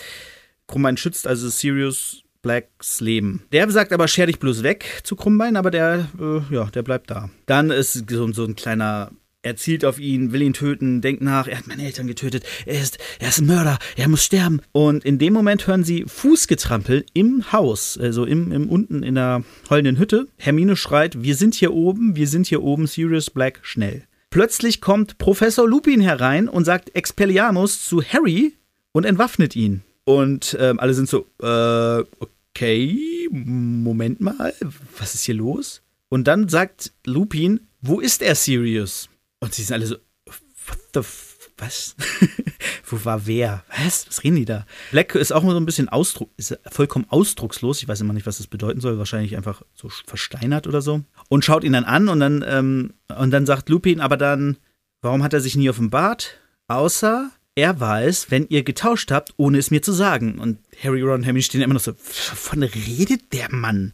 Krummbein 0.66 0.96
schützt 0.96 1.26
also 1.26 1.48
Sirius 1.48 2.22
Blacks 2.42 3.00
Leben. 3.00 3.42
Der 3.52 3.70
sagt 3.70 3.92
aber, 3.92 4.08
scher 4.08 4.26
dich 4.26 4.38
bloß 4.38 4.62
weg 4.62 5.02
zu 5.04 5.14
Krummbein, 5.16 5.56
aber 5.56 5.70
der, 5.70 6.08
äh, 6.18 6.54
ja, 6.54 6.64
der 6.66 6.82
bleibt 6.82 7.10
da. 7.10 7.30
Dann 7.46 7.70
ist 7.70 8.10
so, 8.10 8.32
so 8.32 8.44
ein 8.44 8.56
kleiner 8.56 9.10
er 9.42 9.56
zielt 9.56 9.84
auf 9.84 9.98
ihn, 9.98 10.32
will 10.32 10.42
ihn 10.42 10.52
töten, 10.52 11.00
denkt 11.00 11.22
nach, 11.22 11.46
er 11.48 11.58
hat 11.58 11.66
meine 11.66 11.84
Eltern 11.84 12.06
getötet, 12.06 12.44
er 12.66 12.80
ist, 12.80 12.98
er 13.18 13.28
ist 13.28 13.40
ein 13.40 13.46
Mörder, 13.46 13.78
er 13.96 14.08
muss 14.08 14.24
sterben. 14.24 14.60
Und 14.72 15.04
in 15.04 15.18
dem 15.18 15.32
Moment 15.32 15.66
hören 15.66 15.84
sie 15.84 16.04
Fußgetrampel 16.06 17.06
im 17.14 17.50
Haus, 17.52 17.98
also 17.98 18.24
im, 18.24 18.52
im 18.52 18.68
unten 18.68 19.02
in 19.02 19.14
der 19.14 19.42
heulenden 19.70 19.98
Hütte. 19.98 20.28
Hermine 20.36 20.76
schreit, 20.76 21.22
wir 21.22 21.36
sind 21.36 21.54
hier 21.54 21.72
oben, 21.72 22.16
wir 22.16 22.28
sind 22.28 22.46
hier 22.46 22.62
oben, 22.62 22.86
Sirius 22.86 23.30
Black, 23.30 23.60
schnell. 23.62 24.04
Plötzlich 24.30 24.80
kommt 24.80 25.18
Professor 25.18 25.68
Lupin 25.68 26.00
herein 26.00 26.48
und 26.48 26.64
sagt 26.64 26.94
Expelliarmus 26.94 27.84
zu 27.84 28.02
Harry 28.02 28.54
und 28.92 29.04
entwaffnet 29.04 29.56
ihn. 29.56 29.82
Und 30.04 30.56
ähm, 30.60 30.78
alle 30.78 30.94
sind 30.94 31.08
so, 31.08 31.26
äh, 31.42 32.04
okay, 32.20 33.28
Moment 33.30 34.20
mal, 34.20 34.54
was 34.98 35.14
ist 35.14 35.24
hier 35.24 35.34
los? 35.34 35.82
Und 36.08 36.28
dann 36.28 36.48
sagt 36.48 36.92
Lupin, 37.04 37.60
wo 37.80 38.00
ist 38.00 38.22
er, 38.22 38.34
Sirius? 38.34 39.09
Und 39.40 39.54
sie 39.54 39.62
sind 39.62 39.74
alle 39.74 39.86
so, 39.86 39.96
what 40.26 40.78
the 40.94 41.00
f 41.00 41.30
was? 41.60 41.94
Wo 42.86 43.04
war 43.04 43.26
wer? 43.26 43.64
Was? 43.68 44.06
Was 44.08 44.24
reden 44.24 44.36
die 44.36 44.44
da? 44.44 44.66
Black 44.90 45.14
ist 45.14 45.32
auch 45.32 45.42
mal 45.42 45.52
so 45.52 45.60
ein 45.60 45.66
bisschen 45.66 45.88
Ausdruck, 45.88 46.30
ist 46.36 46.58
vollkommen 46.70 47.06
ausdruckslos. 47.08 47.82
Ich 47.82 47.88
weiß 47.88 48.00
immer 48.00 48.12
nicht, 48.12 48.26
was 48.26 48.38
das 48.38 48.46
bedeuten 48.46 48.80
soll. 48.80 48.98
Wahrscheinlich 48.98 49.36
einfach 49.36 49.62
so 49.74 49.88
versteinert 49.88 50.66
oder 50.66 50.82
so. 50.82 51.02
Und 51.28 51.44
schaut 51.44 51.64
ihn 51.64 51.72
dann 51.72 51.84
an 51.84 52.08
und 52.08 52.20
dann, 52.20 52.44
ähm, 52.46 52.94
und 53.16 53.30
dann 53.30 53.46
sagt 53.46 53.68
Lupin, 53.68 54.00
aber 54.00 54.16
dann, 54.16 54.56
warum 55.02 55.22
hat 55.22 55.32
er 55.32 55.40
sich 55.40 55.56
nie 55.56 55.70
offenbart? 55.70 56.38
Außer 56.68 57.30
er 57.54 57.80
weiß, 57.80 58.30
wenn 58.30 58.46
ihr 58.48 58.62
getauscht 58.62 59.10
habt, 59.10 59.34
ohne 59.36 59.58
es 59.58 59.70
mir 59.70 59.82
zu 59.82 59.92
sagen. 59.92 60.38
Und 60.38 60.58
Harry, 60.82 61.02
Ron 61.02 61.16
und 61.16 61.24
Hermine 61.24 61.42
stehen 61.42 61.60
immer 61.60 61.74
noch 61.74 61.80
so, 61.80 61.92
wovon 61.92 62.62
redet 62.62 63.32
der 63.32 63.52
Mann? 63.52 63.92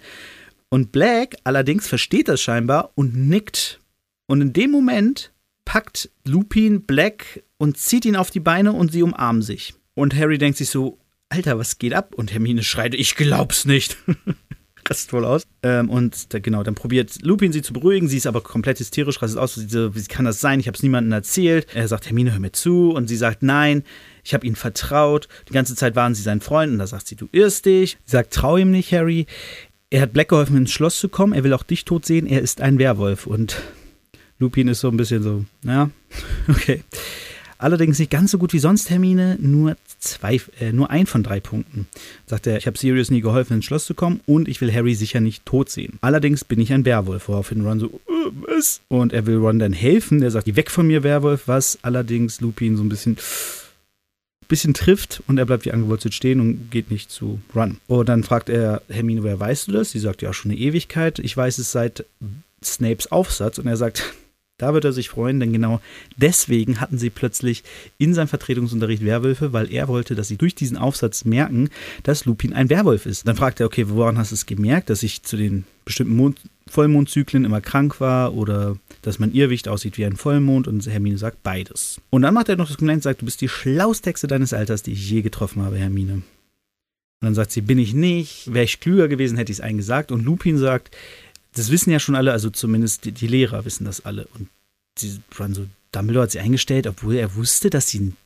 Und 0.69 0.93
Black 0.93 1.37
allerdings 1.45 1.89
versteht 1.89 2.29
das 2.29 2.41
scheinbar 2.41 2.93
und 2.95 3.17
nickt. 3.17 3.81
Und 4.27 4.41
in 4.41 4.53
dem 4.53 4.71
Moment 4.71 5.33
packt 5.67 6.11
Lupin 6.25 6.87
Black 6.87 7.45
und 7.59 7.77
zieht 7.77 8.07
ihn 8.07 8.17
auf 8.17 8.31
die 8.31 8.41
Beine 8.41 8.73
und 8.73 8.93
sie 8.93 9.03
umarmen 9.03 9.43
sich. 9.43 9.75
Und 9.93 10.15
Harry 10.15 10.39
denkt 10.39 10.57
sich 10.57 10.71
so, 10.71 10.99
Alter, 11.29 11.59
was 11.59 11.79
geht 11.79 11.93
ab? 11.93 12.15
Und 12.15 12.33
Hermine 12.33 12.63
schreit, 12.63 12.95
ich 12.95 13.17
glaub's 13.17 13.67
nicht. 13.67 13.99
rastet 14.89 15.13
wohl 15.13 15.25
aus. 15.25 15.43
Ähm, 15.63 15.91
und 15.91 16.33
da, 16.33 16.39
genau, 16.39 16.63
dann 16.63 16.75
probiert 16.75 17.23
Lupin 17.23 17.53
sie 17.53 17.63
zu 17.63 17.73
beruhigen. 17.73 18.09
Sie 18.09 18.17
ist 18.17 18.27
aber 18.27 18.41
komplett 18.41 18.79
hysterisch, 18.79 19.21
rastet 19.21 19.41
aus. 19.41 19.55
Sie 19.55 19.69
so, 19.69 19.95
wie 19.95 20.03
kann 20.05 20.25
das 20.25 20.41
sein? 20.41 20.61
Ich 20.61 20.69
habe 20.69 20.77
es 20.77 20.83
niemandem 20.83 21.13
erzählt. 21.13 21.67
Er 21.75 21.89
sagt, 21.89 22.07
Hermine, 22.07 22.33
hör 22.33 22.41
mir 22.41 22.53
zu. 22.53 22.91
Und 22.91 23.09
sie 23.09 23.17
sagt, 23.17 23.43
nein, 23.43 23.83
ich 24.25 24.35
habe 24.35 24.47
ihnen 24.47 24.57
vertraut. 24.57 25.29
Die 25.49 25.53
ganze 25.53 25.75
Zeit 25.75 25.97
waren 25.97 26.15
sie 26.15 26.23
sein 26.23 26.41
Freund. 26.41 26.73
Und 26.73 26.79
da 26.79 26.87
sagt 26.87 27.07
sie, 27.07 27.17
du 27.17 27.29
irrst 27.33 27.67
dich. 27.67 27.99
Sie 28.05 28.13
sagt, 28.13 28.33
trau 28.33 28.57
ihm 28.57 28.71
nicht, 28.71 28.93
Harry. 28.93 29.27
Er 29.91 30.03
hat 30.03 30.13
Black 30.13 30.29
geholfen, 30.29 30.57
ins 30.57 30.73
Schloss 30.73 30.99
zu 30.99 31.09
kommen. 31.09 31.33
Er 31.33 31.45
will 31.45 31.53
auch 31.53 31.63
dich 31.63 31.85
tot 31.85 32.05
sehen. 32.07 32.27
Er 32.27 32.43
ist 32.43 32.61
ein 32.61 32.79
Werwolf. 32.79 33.27
Und 33.27 33.57
Lupin 34.39 34.69
ist 34.69 34.81
so 34.81 34.89
ein 34.89 34.97
bisschen 34.97 35.23
so, 35.23 35.45
ja, 35.63 35.91
okay. 36.49 36.83
Allerdings 37.59 37.99
nicht 37.99 38.11
ganz 38.11 38.31
so 38.31 38.39
gut 38.39 38.53
wie 38.53 38.59
sonst 38.59 38.91
Hermine, 38.91 39.39
nur 39.41 39.77
zwei, 39.99 40.41
äh, 40.61 40.73
nur 40.73 40.91
ein 40.91 41.07
von 41.07 41.23
drei 41.23 41.41
Punkten. 41.41 41.87
Sagt 42.27 42.47
er, 42.47 42.59
ich 42.59 42.67
habe 42.67 42.77
Sirius 42.77 43.11
nie 43.11 43.23
geholfen, 43.23 43.55
ins 43.55 43.65
Schloss 43.65 43.87
zu 43.87 43.95
kommen 43.95 44.21
und 44.27 44.47
ich 44.47 44.61
will 44.61 44.73
Harry 44.73 44.95
sicher 44.95 45.21
nicht 45.21 45.47
tot 45.47 45.71
sehen. 45.71 45.99
Allerdings 46.03 46.45
bin 46.45 46.61
ich 46.61 46.73
ein 46.73 46.85
Werwolf, 46.85 47.29
woraufhin 47.29 47.65
Ron 47.65 47.81
so, 47.81 47.87
äh, 47.87 48.31
was? 48.47 48.83
Und 48.89 49.15
er 49.15 49.25
will 49.27 49.37
Ron 49.37 49.59
dann 49.59 49.73
helfen. 49.73 50.21
Der 50.21 50.31
sagt, 50.31 50.45
geh 50.45 50.57
weg 50.57 50.71
von 50.71 50.87
mir, 50.87 51.03
Werwolf, 51.03 51.49
was 51.49 51.79
allerdings 51.81 52.41
Lupin 52.43 52.77
so 52.77 52.83
ein 52.83 52.91
bisschen 52.91 53.17
bisschen 54.49 54.75
trifft 54.75 55.25
und 55.27 55.39
er 55.39 55.47
bleibt 55.47 55.65
wie 55.65 55.73
angewurzelt 55.73 56.15
stehen 56.15 56.39
und 56.41 56.71
geht 56.71 56.91
nicht 56.91 57.11
zu 57.11 57.41
Run. 57.53 57.79
Und 57.89 58.09
dann 58.09 58.23
fragt 58.23 58.49
er 58.49 58.83
Hermine, 58.89 59.25
woher 59.25 59.41
weißt 59.41 59.67
du 59.67 59.73
das? 59.73 59.91
Sie 59.91 59.99
sagt 59.99 60.23
ja 60.23 60.33
schon 60.33 60.53
eine 60.53 60.61
Ewigkeit. 60.61 61.19
Ich 61.19 61.37
weiß 61.37 61.59
es 61.59 61.73
seit 61.73 62.05
Snapes 62.63 63.11
Aufsatz 63.11 63.59
und 63.59 63.67
er 63.67 63.77
sagt, 63.77 64.05
da 64.59 64.73
wird 64.73 64.85
er 64.85 64.93
sich 64.93 65.09
freuen, 65.09 65.39
denn 65.41 65.53
genau 65.53 65.81
deswegen 66.17 66.81
hatten 66.81 66.99
sie 66.99 67.11
plötzlich 67.11 67.63
in 67.99 68.15
seinem 68.15 68.29
Vertretungsunterricht 68.29 69.05
Werwölfe, 69.05 69.53
weil 69.53 69.71
er 69.73 69.89
wollte, 69.89 70.15
dass 70.15 70.29
sie 70.29 70.39
durch 70.39 70.55
diesen 70.55 70.79
Aufsatz 70.79 71.25
merken, 71.25 71.69
dass 72.03 72.25
Lupin 72.25 72.53
ein 72.53 72.71
Werwolf 72.71 73.07
ist. 73.07 73.29
Dann 73.29 73.37
fragt 73.37 73.61
er, 73.61 73.67
okay, 73.67 73.89
woran 73.89 74.19
hast 74.19 74.31
du 74.31 74.35
es 74.35 74.47
gemerkt, 74.47 74.89
dass 74.91 75.03
ich 75.03 75.23
zu 75.23 75.37
den 75.37 75.65
bestimmten 75.85 76.17
Mond 76.17 76.41
Vollmondzyklen 76.69 77.45
immer 77.45 77.61
krank 77.61 78.01
war 78.01 78.35
oder 78.35 78.77
dass 79.03 79.21
mein 79.21 79.33
Irrwicht 79.33 79.69
aussieht 79.69 79.99
wie 79.99 80.05
ein 80.05 80.17
Vollmond 80.17 80.67
und 80.67 80.85
Hermine 80.85 81.17
sagt 81.17 81.45
beides. 81.45 82.01
Und 82.11 82.23
dann 82.23 82.35
macht 82.35 82.49
er 82.49 82.57
noch 82.57 82.67
das 82.67 82.77
Kompliment 82.77 82.99
und 82.99 83.03
sagt, 83.05 83.21
du 83.21 83.25
bist 83.25 83.41
die 83.41 83.49
schlauste 83.49 84.11
Hexe 84.11 84.27
deines 84.27 84.53
Alters, 84.53 84.83
die 84.83 84.93
ich 84.93 85.09
je 85.09 85.23
getroffen 85.23 85.63
habe, 85.63 85.77
Hermine. 85.77 86.23
Und 87.21 87.29
dann 87.29 87.35
sagt 87.35 87.53
sie, 87.53 87.63
bin 87.63 87.79
ich 87.79 87.95
nicht. 87.95 88.53
Wäre 88.53 88.65
ich 88.65 88.81
klüger 88.81 89.09
gewesen, 89.09 89.39
hätte 89.39 89.51
ich 89.51 89.59
es 89.59 89.63
eingesagt. 89.63 90.13
Und 90.13 90.25
Lupin 90.25 90.59
sagt, 90.59 90.95
das 91.57 91.71
wissen 91.71 91.91
ja 91.91 91.99
schon 91.99 92.15
alle, 92.15 92.33
also 92.33 92.51
zumindest 92.51 93.05
die, 93.05 93.13
die 93.13 93.27
Lehrer 93.27 93.65
wissen 93.65 93.85
das 93.85 94.05
alle. 94.05 94.27
Und 94.39 94.49
sie 94.99 95.21
waren 95.37 95.55
so, 95.55 95.67
Dumbledore 95.93 96.25
hat 96.25 96.31
sie 96.31 96.41
eingestellt, 96.41 96.87
obwohl 96.87 97.17
er 97.17 97.35
wusste, 97.35 97.71
dass 97.71 97.89
sie 97.89 98.01
ein 98.01 98.17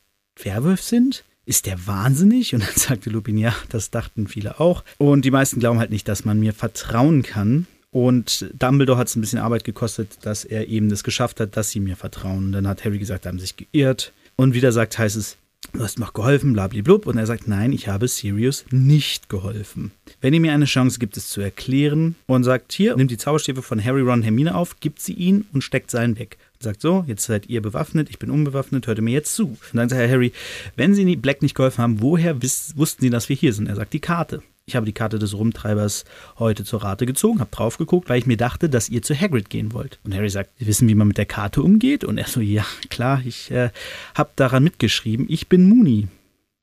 Werwolf 0.41 0.81
sind. 0.81 1.23
Ist 1.45 1.65
der 1.65 1.87
wahnsinnig? 1.87 2.53
Und 2.53 2.63
dann 2.63 2.69
sagte 2.75 3.09
Lupin, 3.09 3.37
ja, 3.37 3.55
das 3.69 3.89
dachten 3.89 4.27
viele 4.27 4.59
auch. 4.59 4.83
Und 4.97 5.25
die 5.25 5.31
meisten 5.31 5.59
glauben 5.59 5.79
halt 5.79 5.91
nicht, 5.91 6.07
dass 6.07 6.25
man 6.25 6.39
mir 6.39 6.53
vertrauen 6.53 7.23
kann. 7.23 7.67
Und 7.89 8.49
Dumbledore 8.57 8.97
hat 8.97 9.07
es 9.07 9.15
ein 9.15 9.21
bisschen 9.21 9.39
Arbeit 9.39 9.63
gekostet, 9.63 10.19
dass 10.21 10.45
er 10.45 10.67
eben 10.67 10.89
das 10.89 11.03
geschafft 11.03 11.39
hat, 11.39 11.57
dass 11.57 11.71
sie 11.71 11.79
mir 11.79 11.97
vertrauen. 11.97 12.45
Und 12.45 12.51
dann 12.53 12.67
hat 12.67 12.85
Harry 12.85 12.99
gesagt, 12.99 13.25
haben 13.25 13.39
sich 13.39 13.55
geirrt. 13.57 14.13
Und 14.35 14.53
wieder 14.53 14.71
sagt, 14.71 14.97
heißt 14.97 15.17
es, 15.17 15.37
du 15.73 15.85
hast 15.85 15.99
mir 15.99 16.11
geholfen, 16.11 16.53
blablablub. 16.53 17.07
Und 17.07 17.17
er 17.17 17.25
sagt, 17.25 17.47
nein, 17.47 17.71
ich 17.71 17.87
habe 17.87 18.07
Sirius 18.07 18.65
nicht 18.71 19.29
geholfen. 19.29 19.91
Wenn 20.19 20.33
ihr 20.33 20.39
mir 20.39 20.53
eine 20.53 20.65
Chance 20.65 20.99
gibt, 20.99 21.17
es 21.17 21.29
zu 21.29 21.41
erklären 21.41 22.15
und 22.27 22.43
sagt, 22.43 22.71
hier, 22.71 22.95
nimmt 22.95 23.11
die 23.11 23.17
Zauberstäbe 23.17 23.61
von 23.61 23.83
Harry, 23.83 24.01
Ron, 24.01 24.21
Hermine 24.21 24.55
auf, 24.55 24.79
gibt 24.79 25.01
sie 25.01 25.13
ihn 25.13 25.45
und 25.53 25.63
steckt 25.63 25.91
seinen 25.91 26.19
weg. 26.19 26.37
Und 26.53 26.63
sagt 26.63 26.81
so, 26.81 27.03
jetzt 27.07 27.25
seid 27.25 27.47
ihr 27.47 27.61
bewaffnet, 27.61 28.09
ich 28.09 28.19
bin 28.19 28.29
unbewaffnet, 28.29 28.87
hört 28.87 28.99
ihr 28.99 29.03
mir 29.03 29.11
jetzt 29.11 29.35
zu. 29.35 29.47
Und 29.47 29.59
dann 29.73 29.89
sagt 29.89 30.01
Herr 30.01 30.09
Harry, 30.09 30.33
wenn 30.75 30.93
sie 30.93 31.15
Black 31.15 31.41
nicht 31.41 31.55
geholfen 31.55 31.81
haben, 31.81 32.01
woher 32.01 32.41
wussten 32.41 33.01
sie, 33.01 33.09
dass 33.09 33.29
wir 33.29 33.35
hier 33.35 33.53
sind? 33.53 33.67
Er 33.67 33.75
sagt, 33.75 33.93
die 33.93 33.99
Karte. 33.99 34.43
Ich 34.65 34.75
habe 34.75 34.85
die 34.85 34.93
Karte 34.93 35.19
des 35.19 35.33
Rumtreibers 35.33 36.05
heute 36.39 36.63
zur 36.63 36.83
Rate 36.83 37.05
gezogen, 37.05 37.39
habe 37.39 37.51
drauf 37.51 37.77
geguckt, 37.77 38.09
weil 38.09 38.19
ich 38.19 38.27
mir 38.27 38.37
dachte, 38.37 38.69
dass 38.69 38.89
ihr 38.89 39.01
zu 39.01 39.19
Hagrid 39.19 39.49
gehen 39.49 39.73
wollt. 39.73 39.99
Und 40.03 40.15
Harry 40.15 40.29
sagt, 40.29 40.51
Sie 40.59 40.67
wissen, 40.67 40.87
wie 40.87 40.95
man 40.95 41.07
mit 41.07 41.17
der 41.17 41.25
Karte 41.25 41.61
umgeht? 41.61 42.03
Und 42.03 42.17
er 42.17 42.27
so, 42.27 42.39
ja, 42.41 42.65
klar, 42.89 43.21
ich 43.25 43.51
äh, 43.51 43.71
habe 44.15 44.31
daran 44.35 44.63
mitgeschrieben, 44.63 45.25
ich 45.29 45.47
bin 45.47 45.67
Mooney. 45.67 46.07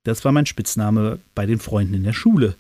Das 0.05 0.25
war 0.25 0.33
mein 0.33 0.47
Spitzname 0.47 1.19
bei 1.35 1.45
den 1.45 1.59
Freunden 1.59 1.95
in 1.95 2.05
der 2.05 2.13
Schule 2.13 2.55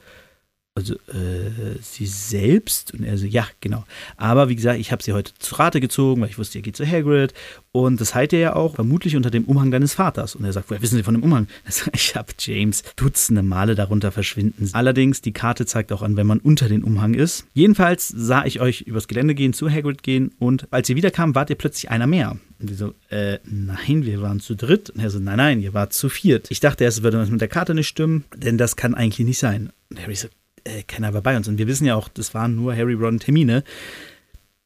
also 0.79 0.95
äh, 1.09 1.77
sie 1.83 2.07
selbst 2.07 2.95
und 2.95 3.03
er 3.03 3.19
so, 3.19 3.27
ja, 3.27 3.49
genau. 3.61 3.85
Aber 4.17 4.49
wie 4.49 4.55
gesagt, 4.55 4.79
ich 4.79 4.93
habe 4.93 5.03
sie 5.03 5.13
heute 5.13 5.33
zu 5.41 5.57
Rate 5.57 5.81
gezogen, 5.81 6.21
weil 6.23 6.29
ich 6.29 6.39
wusste, 6.39 6.59
ihr 6.59 6.63
geht 6.63 6.77
zu 6.77 6.87
Hagrid 6.87 7.35
und 7.73 8.01
das 8.01 8.15
heilt 8.15 8.33
er 8.33 8.39
ja 8.39 8.57
auch 8.57 8.77
vermutlich 8.77 9.17
unter 9.17 9.31
dem 9.31 9.45
Umhang 9.45 9.73
deines 9.73 9.95
Vaters. 9.95 10.37
Und 10.37 10.45
er 10.45 10.53
sagt, 10.53 10.71
woher 10.71 10.81
wissen 10.81 10.97
Sie 10.97 11.03
von 11.03 11.15
dem 11.15 11.25
Umhang? 11.25 11.49
Sagt, 11.69 11.91
ich 11.97 12.15
habe 12.15 12.33
James 12.39 12.85
dutzende 12.95 13.43
Male 13.43 13.75
darunter 13.75 14.13
verschwinden. 14.13 14.71
Allerdings, 14.73 15.21
die 15.21 15.33
Karte 15.33 15.67
zeigt 15.67 15.93
auch 15.93 16.03
an, 16.03 16.17
wenn 16.17 16.29
man 16.29 16.39
unter 16.39 16.69
den 16.69 16.85
Umhang 16.85 17.15
ist. 17.15 17.45
Jedenfalls 17.55 18.07
sah 18.09 18.45
ich 18.45 18.61
euch 18.61 18.83
übers 18.83 19.09
Gelände 19.09 19.35
gehen, 19.35 19.53
zu 19.53 19.69
Hagrid 19.69 20.05
gehen 20.05 20.31
und 20.39 20.73
als 20.73 20.89
ihr 20.89 20.97
wiederkam, 20.97 21.35
wart 21.35 21.51
ihr 21.51 21.57
plötzlich 21.57 21.91
einer 21.91 22.07
mehr. 22.07 22.37
Und 22.61 22.71
die 22.71 22.75
so, 22.75 22.95
äh, 23.11 23.39
nein, 23.45 24.05
wir 24.05 24.21
waren 24.23 24.41
zu 24.41 24.55
dritt. 24.55 24.91
Und 24.91 25.01
er 25.01 25.11
so, 25.11 25.19
nein, 25.19 25.37
nein, 25.39 25.61
ihr 25.61 25.75
wart 25.75 25.93
zu 25.93 26.09
viert. 26.09 26.51
Ich 26.51 26.61
dachte 26.61 26.85
erst, 26.85 26.99
es 26.99 27.03
würde 27.03 27.25
mit 27.27 27.41
der 27.41 27.49
Karte 27.49 27.75
nicht 27.75 27.89
stimmen, 27.89 28.25
denn 28.37 28.59
das 28.59 28.77
kann 28.77 28.95
eigentlich 28.95 29.27
nicht 29.27 29.39
sein. 29.39 29.71
Und 29.91 30.01
Harry 30.03 30.15
so, 30.15 30.29
äh, 30.69 30.83
keiner 30.83 31.15
war 31.15 31.23
bei 31.23 31.37
uns. 31.37 31.49
Und 31.49 31.59
wir 31.59 31.67
wissen 31.67 31.87
ja 31.87 31.95
auch, 31.95 32.09
das 32.09 32.35
waren 32.35 32.55
nur 32.57 32.77
Harry, 32.77 32.95
Ron 32.95 33.15
und 33.15 33.27
Hermine, 33.27 33.65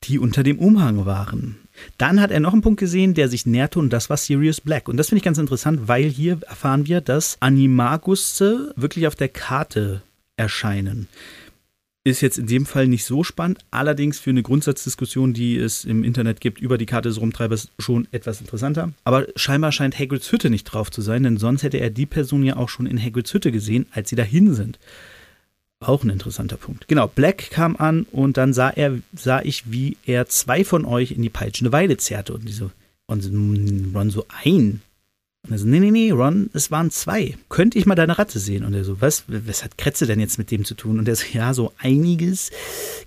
die 0.04 0.18
unter 0.18 0.42
dem 0.42 0.58
Umhang 0.58 1.06
waren. 1.06 1.58
Dann 1.96 2.20
hat 2.20 2.30
er 2.30 2.40
noch 2.40 2.52
einen 2.52 2.62
Punkt 2.62 2.80
gesehen, 2.80 3.14
der 3.14 3.28
sich 3.28 3.46
näherte 3.46 3.78
und 3.78 3.90
das 3.90 4.10
war 4.10 4.16
Sirius 4.16 4.60
Black. 4.60 4.88
Und 4.88 4.96
das 4.96 5.08
finde 5.08 5.18
ich 5.18 5.24
ganz 5.24 5.38
interessant, 5.38 5.88
weil 5.88 6.04
hier 6.04 6.38
erfahren 6.46 6.86
wir, 6.86 7.00
dass 7.00 7.36
Animagusse 7.40 8.72
wirklich 8.76 9.06
auf 9.06 9.14
der 9.14 9.28
Karte 9.28 10.02
erscheinen. 10.36 11.08
Ist 12.04 12.20
jetzt 12.20 12.36
in 12.36 12.48
dem 12.48 12.66
Fall 12.66 12.88
nicht 12.88 13.04
so 13.04 13.22
spannend, 13.22 13.60
allerdings 13.70 14.18
für 14.18 14.30
eine 14.30 14.42
Grundsatzdiskussion, 14.42 15.34
die 15.34 15.56
es 15.56 15.84
im 15.84 16.02
Internet 16.02 16.40
gibt 16.40 16.60
über 16.60 16.76
die 16.76 16.86
Karte 16.86 17.08
des 17.08 17.20
Rumtreibers, 17.20 17.68
schon 17.78 18.08
etwas 18.10 18.40
interessanter. 18.40 18.92
Aber 19.04 19.28
scheinbar 19.36 19.70
scheint 19.70 19.96
Hagrids 19.96 20.30
Hütte 20.32 20.50
nicht 20.50 20.64
drauf 20.64 20.90
zu 20.90 21.00
sein, 21.00 21.22
denn 21.22 21.36
sonst 21.36 21.62
hätte 21.62 21.78
er 21.78 21.90
die 21.90 22.06
Person 22.06 22.42
ja 22.42 22.56
auch 22.56 22.68
schon 22.68 22.86
in 22.86 23.00
Hagrids 23.00 23.32
Hütte 23.32 23.52
gesehen, 23.52 23.86
als 23.92 24.10
sie 24.10 24.16
dahin 24.16 24.52
sind. 24.52 24.80
Auch 25.82 26.04
ein 26.04 26.10
interessanter 26.10 26.56
Punkt. 26.56 26.86
Genau, 26.88 27.08
Black 27.08 27.50
kam 27.50 27.76
an 27.76 28.06
und 28.12 28.36
dann 28.36 28.52
sah 28.52 28.70
er, 28.70 28.98
sah 29.14 29.42
ich, 29.42 29.70
wie 29.72 29.96
er 30.04 30.26
zwei 30.28 30.64
von 30.64 30.84
euch 30.84 31.10
in 31.10 31.22
die 31.22 31.28
peitschende 31.28 31.72
Weide 31.72 31.96
zerrte. 31.96 32.34
Und 32.34 32.48
die 32.48 32.52
so, 32.52 32.70
und 33.06 33.24
Ron 33.94 34.10
so 34.10 34.26
ein. 34.44 34.80
Und 35.44 35.52
er 35.52 35.58
so, 35.58 35.66
nee, 35.66 35.80
nee, 35.80 35.90
nee, 35.90 36.10
Ron, 36.12 36.50
es 36.52 36.70
waren 36.70 36.90
zwei. 36.92 37.36
Könnte 37.48 37.78
ich 37.78 37.86
mal 37.86 37.96
deine 37.96 38.16
Ratte 38.16 38.38
sehen? 38.38 38.64
Und 38.64 38.74
er 38.74 38.84
so, 38.84 39.00
was, 39.00 39.24
was 39.26 39.64
hat 39.64 39.76
Kretze 39.76 40.06
denn 40.06 40.20
jetzt 40.20 40.38
mit 40.38 40.52
dem 40.52 40.64
zu 40.64 40.74
tun? 40.74 41.00
Und 41.00 41.08
er 41.08 41.16
so, 41.16 41.26
ja, 41.32 41.52
so 41.52 41.72
einiges. 41.78 42.50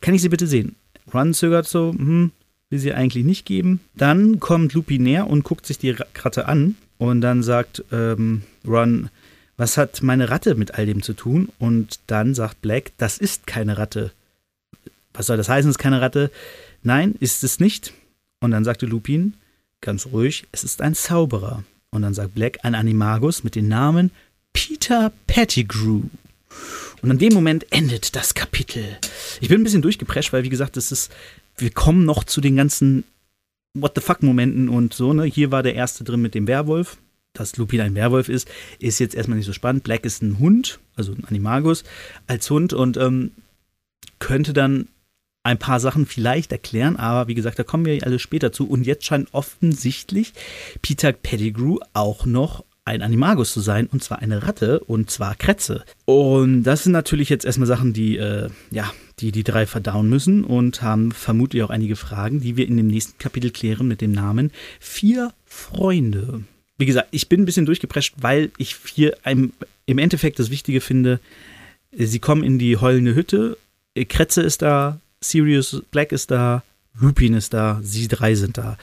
Kann 0.01 0.13
ich 0.13 0.21
sie 0.21 0.29
bitte 0.29 0.47
sehen? 0.47 0.75
Ron 1.13 1.33
zögert 1.33 1.67
so, 1.67 1.93
hm, 1.93 2.31
will 2.69 2.79
sie 2.79 2.93
eigentlich 2.93 3.23
nicht 3.23 3.45
geben. 3.45 3.79
Dann 3.95 4.41
kommt 4.41 4.73
Lupin 4.73 5.03
näher 5.03 5.27
und 5.27 5.43
guckt 5.43 5.65
sich 5.65 5.77
die 5.77 5.91
Ratte 5.91 6.47
an. 6.47 6.75
Und 6.97 7.21
dann 7.21 7.41
sagt 7.41 7.85
ähm, 7.91 8.41
Ron, 8.67 9.09
was 9.57 9.77
hat 9.77 10.01
meine 10.03 10.29
Ratte 10.29 10.55
mit 10.55 10.75
all 10.75 10.85
dem 10.85 11.01
zu 11.01 11.13
tun? 11.13 11.49
Und 11.59 11.99
dann 12.07 12.35
sagt 12.35 12.61
Black, 12.61 12.91
das 12.97 13.17
ist 13.17 13.47
keine 13.47 13.77
Ratte. 13.77 14.11
Was 15.13 15.27
soll 15.27 15.37
das 15.37 15.49
heißen, 15.49 15.69
es 15.69 15.77
ist 15.77 15.81
keine 15.81 16.01
Ratte? 16.01 16.29
Nein, 16.83 17.15
ist 17.19 17.43
es 17.43 17.59
nicht. 17.59 17.93
Und 18.41 18.51
dann 18.51 18.65
sagte 18.65 18.85
Lupin, 18.85 19.35
ganz 19.81 20.07
ruhig, 20.07 20.45
es 20.51 20.63
ist 20.63 20.81
ein 20.81 20.93
Zauberer. 20.93 21.63
Und 21.89 22.01
dann 22.01 22.13
sagt 22.13 22.35
Black, 22.35 22.59
ein 22.63 22.75
Animagus 22.75 23.43
mit 23.43 23.55
dem 23.55 23.69
Namen 23.69 24.11
Peter 24.51 25.11
Pettigrew. 25.27 26.03
Und 27.01 27.11
an 27.11 27.17
dem 27.17 27.33
Moment 27.33 27.71
endet 27.71 28.15
das 28.15 28.33
Kapitel. 28.33 28.97
Ich 29.39 29.47
bin 29.47 29.61
ein 29.61 29.63
bisschen 29.63 29.81
durchgeprescht, 29.81 30.33
weil, 30.33 30.43
wie 30.43 30.49
gesagt, 30.49 30.75
das 30.75 30.91
ist, 30.91 31.11
wir 31.57 31.71
kommen 31.71 32.05
noch 32.05 32.23
zu 32.23 32.41
den 32.41 32.55
ganzen 32.55 33.03
What 33.73 33.93
the 33.95 34.01
fuck 34.01 34.23
Momenten 34.23 34.69
und 34.69 34.93
so, 34.93 35.11
ne? 35.11 35.25
Hier 35.25 35.51
war 35.51 35.61
der 35.61 35.75
erste 35.75 36.05
drin 36.05 36.21
mit 36.21 36.33
dem 36.33 36.47
Werwolf 36.47 36.97
dass 37.39 37.57
Lupin 37.57 37.81
ein 37.81 37.95
Werwolf 37.95 38.29
ist, 38.29 38.47
ist 38.79 38.99
jetzt 38.99 39.15
erstmal 39.15 39.37
nicht 39.37 39.45
so 39.45 39.53
spannend. 39.53 39.83
Black 39.83 40.05
ist 40.05 40.21
ein 40.21 40.39
Hund, 40.39 40.79
also 40.95 41.13
ein 41.13 41.25
Animagus 41.25 41.83
als 42.27 42.49
Hund 42.49 42.73
und 42.73 42.97
ähm, 42.97 43.31
könnte 44.19 44.53
dann 44.53 44.87
ein 45.43 45.59
paar 45.59 45.79
Sachen 45.79 46.07
vielleicht 46.07 46.51
erklären, 46.51 46.95
aber 46.95 47.27
wie 47.27 47.35
gesagt, 47.35 47.59
da 47.59 47.63
kommen 47.63 47.85
wir 47.85 48.03
alle 48.03 48.17
später 48.17 48.51
zu. 48.51 48.67
Und 48.67 48.85
jetzt 48.87 49.05
scheint 49.05 49.31
offensichtlich 49.31 50.33
Peter 50.81 51.11
Pettigrew 51.11 51.77
auch 51.93 52.25
noch 52.25 52.65
ein 52.83 53.01
Animagus 53.01 53.53
zu 53.53 53.61
sein, 53.61 53.87
und 53.87 54.03
zwar 54.03 54.19
eine 54.19 54.47
Ratte, 54.47 54.79
und 54.79 55.09
zwar 55.09 55.35
Kretze. 55.35 55.83
Und 56.05 56.63
das 56.63 56.83
sind 56.83 56.93
natürlich 56.93 57.29
jetzt 57.29 57.45
erstmal 57.45 57.67
Sachen, 57.67 57.93
die, 57.93 58.17
äh, 58.17 58.49
ja, 58.71 58.91
die 59.19 59.31
die 59.31 59.43
drei 59.43 59.65
verdauen 59.65 60.09
müssen 60.09 60.43
und 60.43 60.81
haben 60.81 61.11
vermutlich 61.11 61.63
auch 61.63 61.69
einige 61.69 61.95
Fragen, 61.95 62.41
die 62.41 62.57
wir 62.57 62.67
in 62.67 62.77
dem 62.77 62.87
nächsten 62.87 63.17
Kapitel 63.17 63.51
klären 63.51 63.87
mit 63.87 64.01
dem 64.01 64.11
Namen 64.11 64.51
Vier 64.79 65.31
Freunde 65.45 66.43
wie 66.77 66.85
gesagt, 66.85 67.09
ich 67.11 67.29
bin 67.29 67.41
ein 67.41 67.45
bisschen 67.45 67.65
durchgeprescht, 67.65 68.15
weil 68.17 68.51
ich 68.57 68.75
hier 68.85 69.17
einem, 69.23 69.53
im 69.85 69.97
Endeffekt 69.97 70.39
das 70.39 70.49
Wichtige 70.49 70.81
finde, 70.81 71.19
sie 71.91 72.19
kommen 72.19 72.43
in 72.43 72.59
die 72.59 72.77
heulende 72.77 73.15
Hütte, 73.15 73.57
Kretze 74.09 74.41
ist 74.41 74.61
da, 74.61 74.99
Sirius 75.21 75.81
Black 75.91 76.11
ist 76.11 76.31
da, 76.31 76.63
Lupin 76.99 77.33
ist 77.33 77.53
da, 77.53 77.79
sie 77.81 78.07
drei 78.07 78.35
sind 78.35 78.57
da. 78.57 78.77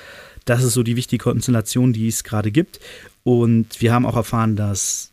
Das 0.45 0.65
ist 0.65 0.75
so 0.75 0.83
die 0.83 0.97
wichtige 0.97 1.23
Konstellation, 1.23 1.93
die 1.93 2.09
es 2.09 2.25
gerade 2.25 2.51
gibt. 2.51 2.81
Und 3.23 3.81
wir 3.81 3.93
haben 3.93 4.07
auch 4.07 4.17
erfahren, 4.17 4.57
dass 4.57 5.13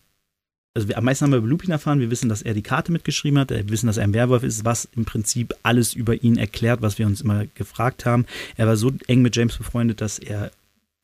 also 0.73 0.87
wir, 0.87 0.97
am 0.97 1.03
meisten 1.03 1.25
haben 1.25 1.31
wir 1.31 1.39
über 1.39 1.47
Lupin 1.47 1.71
erfahren. 1.71 1.99
Wir 1.99 2.11
wissen, 2.11 2.29
dass 2.29 2.41
er 2.41 2.53
die 2.53 2.61
Karte 2.61 2.91
mitgeschrieben 2.91 3.39
hat. 3.39 3.49
Wir 3.49 3.69
wissen, 3.69 3.87
dass 3.87 3.97
er 3.97 4.03
ein 4.03 4.13
Werwolf 4.13 4.43
ist, 4.43 4.65
was 4.65 4.87
im 4.95 5.05
Prinzip 5.05 5.53
alles 5.63 5.93
über 5.93 6.23
ihn 6.23 6.37
erklärt, 6.37 6.81
was 6.81 6.97
wir 6.97 7.05
uns 7.05 7.21
immer 7.21 7.45
gefragt 7.55 8.05
haben. 8.05 8.25
Er 8.55 8.67
war 8.67 8.77
so 8.77 8.91
eng 9.07 9.21
mit 9.21 9.35
James 9.35 9.57
befreundet, 9.57 10.01
dass 10.01 10.19
er 10.19 10.51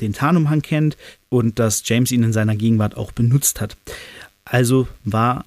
den 0.02 0.14
Tarnumhang 0.14 0.62
kennt 0.62 0.98
und 1.30 1.60
dass 1.60 1.84
James 1.86 2.12
ihn 2.12 2.24
in 2.24 2.34
seiner 2.34 2.56
Gegenwart 2.56 2.98
auch 2.98 3.12
benutzt 3.12 3.62
hat. 3.62 3.78
Also 4.44 4.88
war 5.04 5.46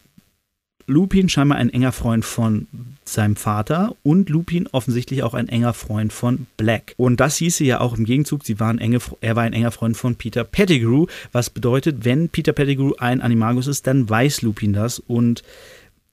Lupin 0.89 1.29
scheinbar 1.29 1.59
ein 1.59 1.69
enger 1.69 1.93
Freund 1.93 2.25
von 2.25 2.67
seinem 3.05 3.37
Vater 3.37 3.95
und 4.03 4.31
Lupin 4.31 4.67
offensichtlich 4.69 5.23
auch 5.23 5.35
ein 5.35 5.49
enger 5.49 5.75
Freund 5.75 6.15
von 6.15 6.47
Black. 6.57 6.95
Und 6.97 7.21
das 7.21 7.37
hieße 7.37 7.63
ja 7.63 7.81
auch 7.81 7.97
im 7.97 8.05
Gegenzug, 8.05 8.45
sie 8.45 8.59
waren 8.59 8.79
enge, 8.79 8.99
er 9.21 9.37
war 9.37 9.43
ein 9.43 9.53
enger 9.53 9.71
Freund 9.71 9.99
von 9.99 10.17
Peter 10.17 10.45
Pettigrew, 10.45 11.07
was 11.31 11.51
bedeutet, 11.51 12.07
wenn 12.07 12.31
Peter 12.31 12.55
Pettigrew 12.55 12.95
ein 12.99 13.21
Animagus 13.21 13.67
ist, 13.67 13.87
dann 13.87 14.09
weiß 14.09 14.41
Lupin 14.41 14.73
das. 14.73 14.99
Und 14.99 15.43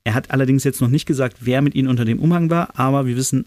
er 0.04 0.14
hat 0.14 0.32
allerdings 0.32 0.66
jetzt 0.66 0.82
noch 0.82 0.90
nicht 0.90 1.06
gesagt, 1.06 1.38
wer 1.40 1.62
mit 1.62 1.74
ihnen 1.74 1.88
unter 1.88 2.04
dem 2.04 2.20
Umhang 2.20 2.50
war, 2.50 2.78
aber 2.78 3.06
wir 3.06 3.16
wissen, 3.16 3.46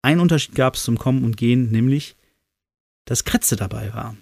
einen 0.00 0.20
Unterschied 0.20 0.54
gab 0.54 0.76
es 0.76 0.84
zum 0.84 0.96
Kommen 0.96 1.22
und 1.22 1.36
Gehen, 1.36 1.70
nämlich 1.70 2.16
dass 3.06 3.24
Kretze 3.24 3.56
dabei 3.56 3.92
war. 3.94 4.14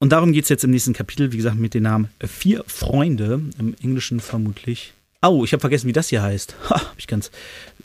Und 0.00 0.10
darum 0.10 0.32
geht 0.32 0.44
es 0.44 0.48
jetzt 0.48 0.64
im 0.64 0.70
nächsten 0.70 0.92
Kapitel, 0.92 1.32
wie 1.32 1.36
gesagt, 1.36 1.56
mit 1.56 1.74
dem 1.74 1.84
Namen 1.84 2.08
Vier 2.24 2.64
Freunde, 2.66 3.42
im 3.58 3.74
Englischen 3.82 4.20
vermutlich. 4.20 4.92
Oh, 5.22 5.42
ich 5.44 5.52
habe 5.52 5.60
vergessen, 5.60 5.88
wie 5.88 5.92
das 5.92 6.08
hier 6.08 6.22
heißt. 6.22 6.54
Ha, 6.70 6.80
habe 6.80 6.98
ich 6.98 7.08
ganz 7.08 7.30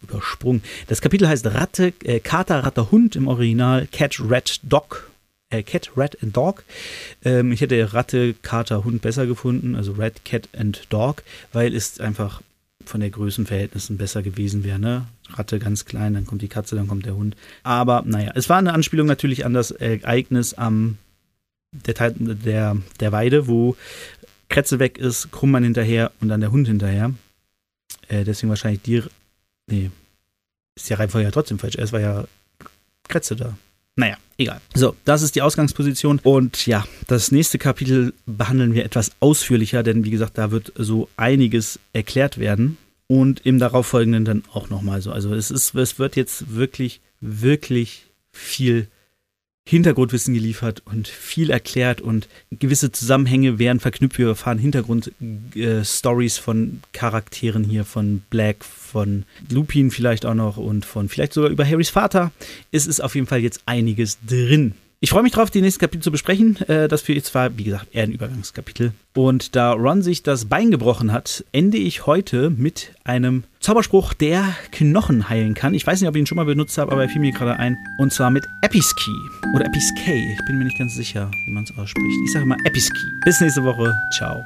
übersprungen. 0.04 0.62
Das 0.88 1.02
Kapitel 1.02 1.28
heißt 1.28 1.46
Ratte, 1.48 1.94
äh, 2.04 2.20
Kater, 2.20 2.64
Ratte, 2.64 2.92
Hund 2.92 3.16
im 3.16 3.28
Original, 3.28 3.88
Cat, 3.92 4.20
Rat, 4.20 4.60
Dog. 4.64 5.10
Äh, 5.50 5.64
Cat, 5.64 5.92
Rat 5.96 6.22
and 6.22 6.36
Dog. 6.36 6.64
Ähm, 7.24 7.52
ich 7.52 7.62
hätte 7.62 7.94
Ratte, 7.94 8.36
Kater, 8.42 8.84
Hund 8.84 9.02
besser 9.02 9.26
gefunden, 9.26 9.76
also 9.76 9.94
Rat, 9.94 10.24
Cat 10.26 10.50
and 10.56 10.84
Dog, 10.90 11.24
weil 11.52 11.76
es 11.76 12.00
einfach 12.00 12.42
von 12.86 13.02
der 13.02 13.10
Größenverhältnissen 13.10 13.98
besser 13.98 14.22
gewesen 14.22 14.64
wäre, 14.64 14.80
ne? 14.80 15.08
Ratte 15.38 15.60
ganz 15.60 15.86
klein, 15.86 16.14
dann 16.14 16.26
kommt 16.26 16.42
die 16.42 16.48
Katze, 16.48 16.76
dann 16.76 16.88
kommt 16.88 17.06
der 17.06 17.16
Hund. 17.16 17.36
Aber 17.64 18.04
naja, 18.06 18.32
es 18.36 18.50
war 18.50 18.58
eine 18.58 18.74
Anspielung 18.74 19.08
natürlich 19.08 19.46
an 19.46 19.54
das 19.54 19.72
Ereignis 19.72 20.54
am 20.54 20.98
der, 21.72 22.12
der, 22.12 22.78
der 23.00 23.12
Weide, 23.12 23.48
wo 23.48 23.76
Kretze 24.50 24.80
weg 24.80 24.98
ist, 24.98 25.32
Krummmann 25.32 25.64
hinterher 25.64 26.12
und 26.22 26.30
dann 26.30 26.42
der 26.42 26.52
Hund 26.52 26.68
hinterher. 26.68 27.14
Äh, 28.08 28.24
deswegen 28.24 28.50
wahrscheinlich 28.50 28.82
die. 28.84 29.04
Nee. 29.68 29.92
Ist 30.76 30.90
ja 30.90 30.98
Reihenfolge 30.98 31.26
ja 31.26 31.32
trotzdem 31.32 31.60
falsch. 31.60 31.76
Es 31.76 31.92
war 31.92 32.00
ja 32.00 32.26
Kretze 33.08 33.36
da. 33.36 33.58
Naja, 33.96 34.18
egal. 34.38 34.60
So, 34.74 34.96
das 35.06 35.22
ist 35.22 35.36
die 35.36 35.44
Ausgangsposition. 35.44 36.20
Und 36.24 36.66
ja, 36.66 36.86
das 37.08 37.32
nächste 37.32 37.60
Kapitel 37.60 38.14
behandeln 38.26 38.74
wir 38.74 38.86
etwas 38.86 39.12
ausführlicher, 39.20 39.84
denn 39.84 40.04
wie 40.04 40.10
gesagt, 40.10 40.38
da 40.38 40.50
wird 40.50 40.74
so 40.76 41.10
einiges 41.16 41.80
erklärt 41.94 42.40
werden. 42.40 42.78
Und 43.08 43.46
im 43.46 43.60
darauffolgenden 43.60 44.26
dann 44.26 44.44
auch 44.54 44.70
nochmal 44.70 45.02
so. 45.02 45.12
Also 45.12 45.34
es 45.34 45.52
ist, 45.52 45.76
es 45.76 46.00
wird 46.00 46.16
jetzt 46.16 46.56
wirklich, 46.56 47.02
wirklich 47.20 48.06
viel 48.32 48.88
Hintergrundwissen 49.66 50.34
geliefert 50.34 50.82
und 50.86 51.08
viel 51.08 51.50
erklärt 51.50 52.02
und 52.02 52.28
gewisse 52.52 52.92
Zusammenhänge 52.92 53.60
werden 53.60 53.80
verknüpft. 53.80 54.18
Wir 54.18 54.28
erfahren 54.28 54.58
Hintergrundstories 54.58 56.38
äh, 56.38 56.42
von 56.42 56.82
Charakteren 56.92 57.64
hier, 57.64 57.86
von 57.86 58.24
Black, 58.30 58.66
von 58.66 59.24
Lupin 59.50 59.90
vielleicht 59.90 60.26
auch 60.26 60.34
noch 60.34 60.58
und 60.58 60.86
von 60.86 61.08
vielleicht 61.08 61.32
sogar 61.32 61.50
über 61.50 61.66
Harrys 61.66 61.90
Vater. 61.90 62.34
Es 62.72 62.88
ist 62.88 63.00
auf 63.00 63.16
jeden 63.16 63.28
Fall 63.28 63.40
jetzt 63.40 63.62
einiges 63.66 64.18
drin. 64.28 64.76
Ich 65.04 65.10
freue 65.10 65.24
mich 65.24 65.34
drauf, 65.34 65.52
die 65.52 65.60
nächsten 65.60 65.82
Kapitel 65.82 66.02
zu 66.02 66.12
besprechen. 66.12 66.56
Äh, 66.70 66.88
das 66.88 67.02
für 67.02 67.12
jetzt 67.12 67.36
war, 67.36 67.58
wie 67.58 67.66
gesagt, 67.66 67.88
eher 67.92 68.04
ein 68.04 68.14
Übergangskapitel. 68.14 68.94
Und 69.14 69.54
da 69.54 69.74
Ron 69.74 70.02
sich 70.02 70.24
das 70.24 70.46
Bein 70.46 70.72
gebrochen 70.72 71.12
hat, 71.12 71.44
ende 71.52 71.76
ich 71.76 72.06
heute 72.06 72.50
mit 72.50 72.94
einem 73.04 73.44
Zauberspruch, 73.60 74.14
der 74.14 74.56
Knochen 74.72 75.28
heilen 75.28 75.56
kann. 75.56 75.74
Ich 75.74 75.86
weiß 75.86 76.00
nicht, 76.00 76.08
ob 76.08 76.16
ich 76.16 76.22
ihn 76.22 76.26
schon 76.26 76.38
mal 76.38 76.46
benutzt 76.46 76.78
habe, 76.78 76.94
aber 76.94 77.04
er 77.04 77.10
fiel 77.10 77.20
mir 77.20 77.34
gerade 77.34 77.60
ein. 77.60 77.76
Und 77.98 78.14
zwar 78.14 78.30
mit 78.30 78.46
Episki 78.62 79.12
oder 79.54 79.66
Episkay. 79.66 80.38
Ich 80.40 80.46
bin 80.46 80.58
mir 80.58 80.64
nicht 80.64 80.78
ganz 80.78 80.96
sicher, 80.96 81.30
wie 81.48 81.52
man 81.52 81.66
es 81.66 81.78
ausspricht. 81.78 82.18
Ich 82.24 82.32
sage 82.32 82.46
mal 82.46 82.58
Episki. 82.64 83.12
Bis 83.26 83.42
nächste 83.42 83.62
Woche. 83.66 83.94
Ciao. 84.18 84.42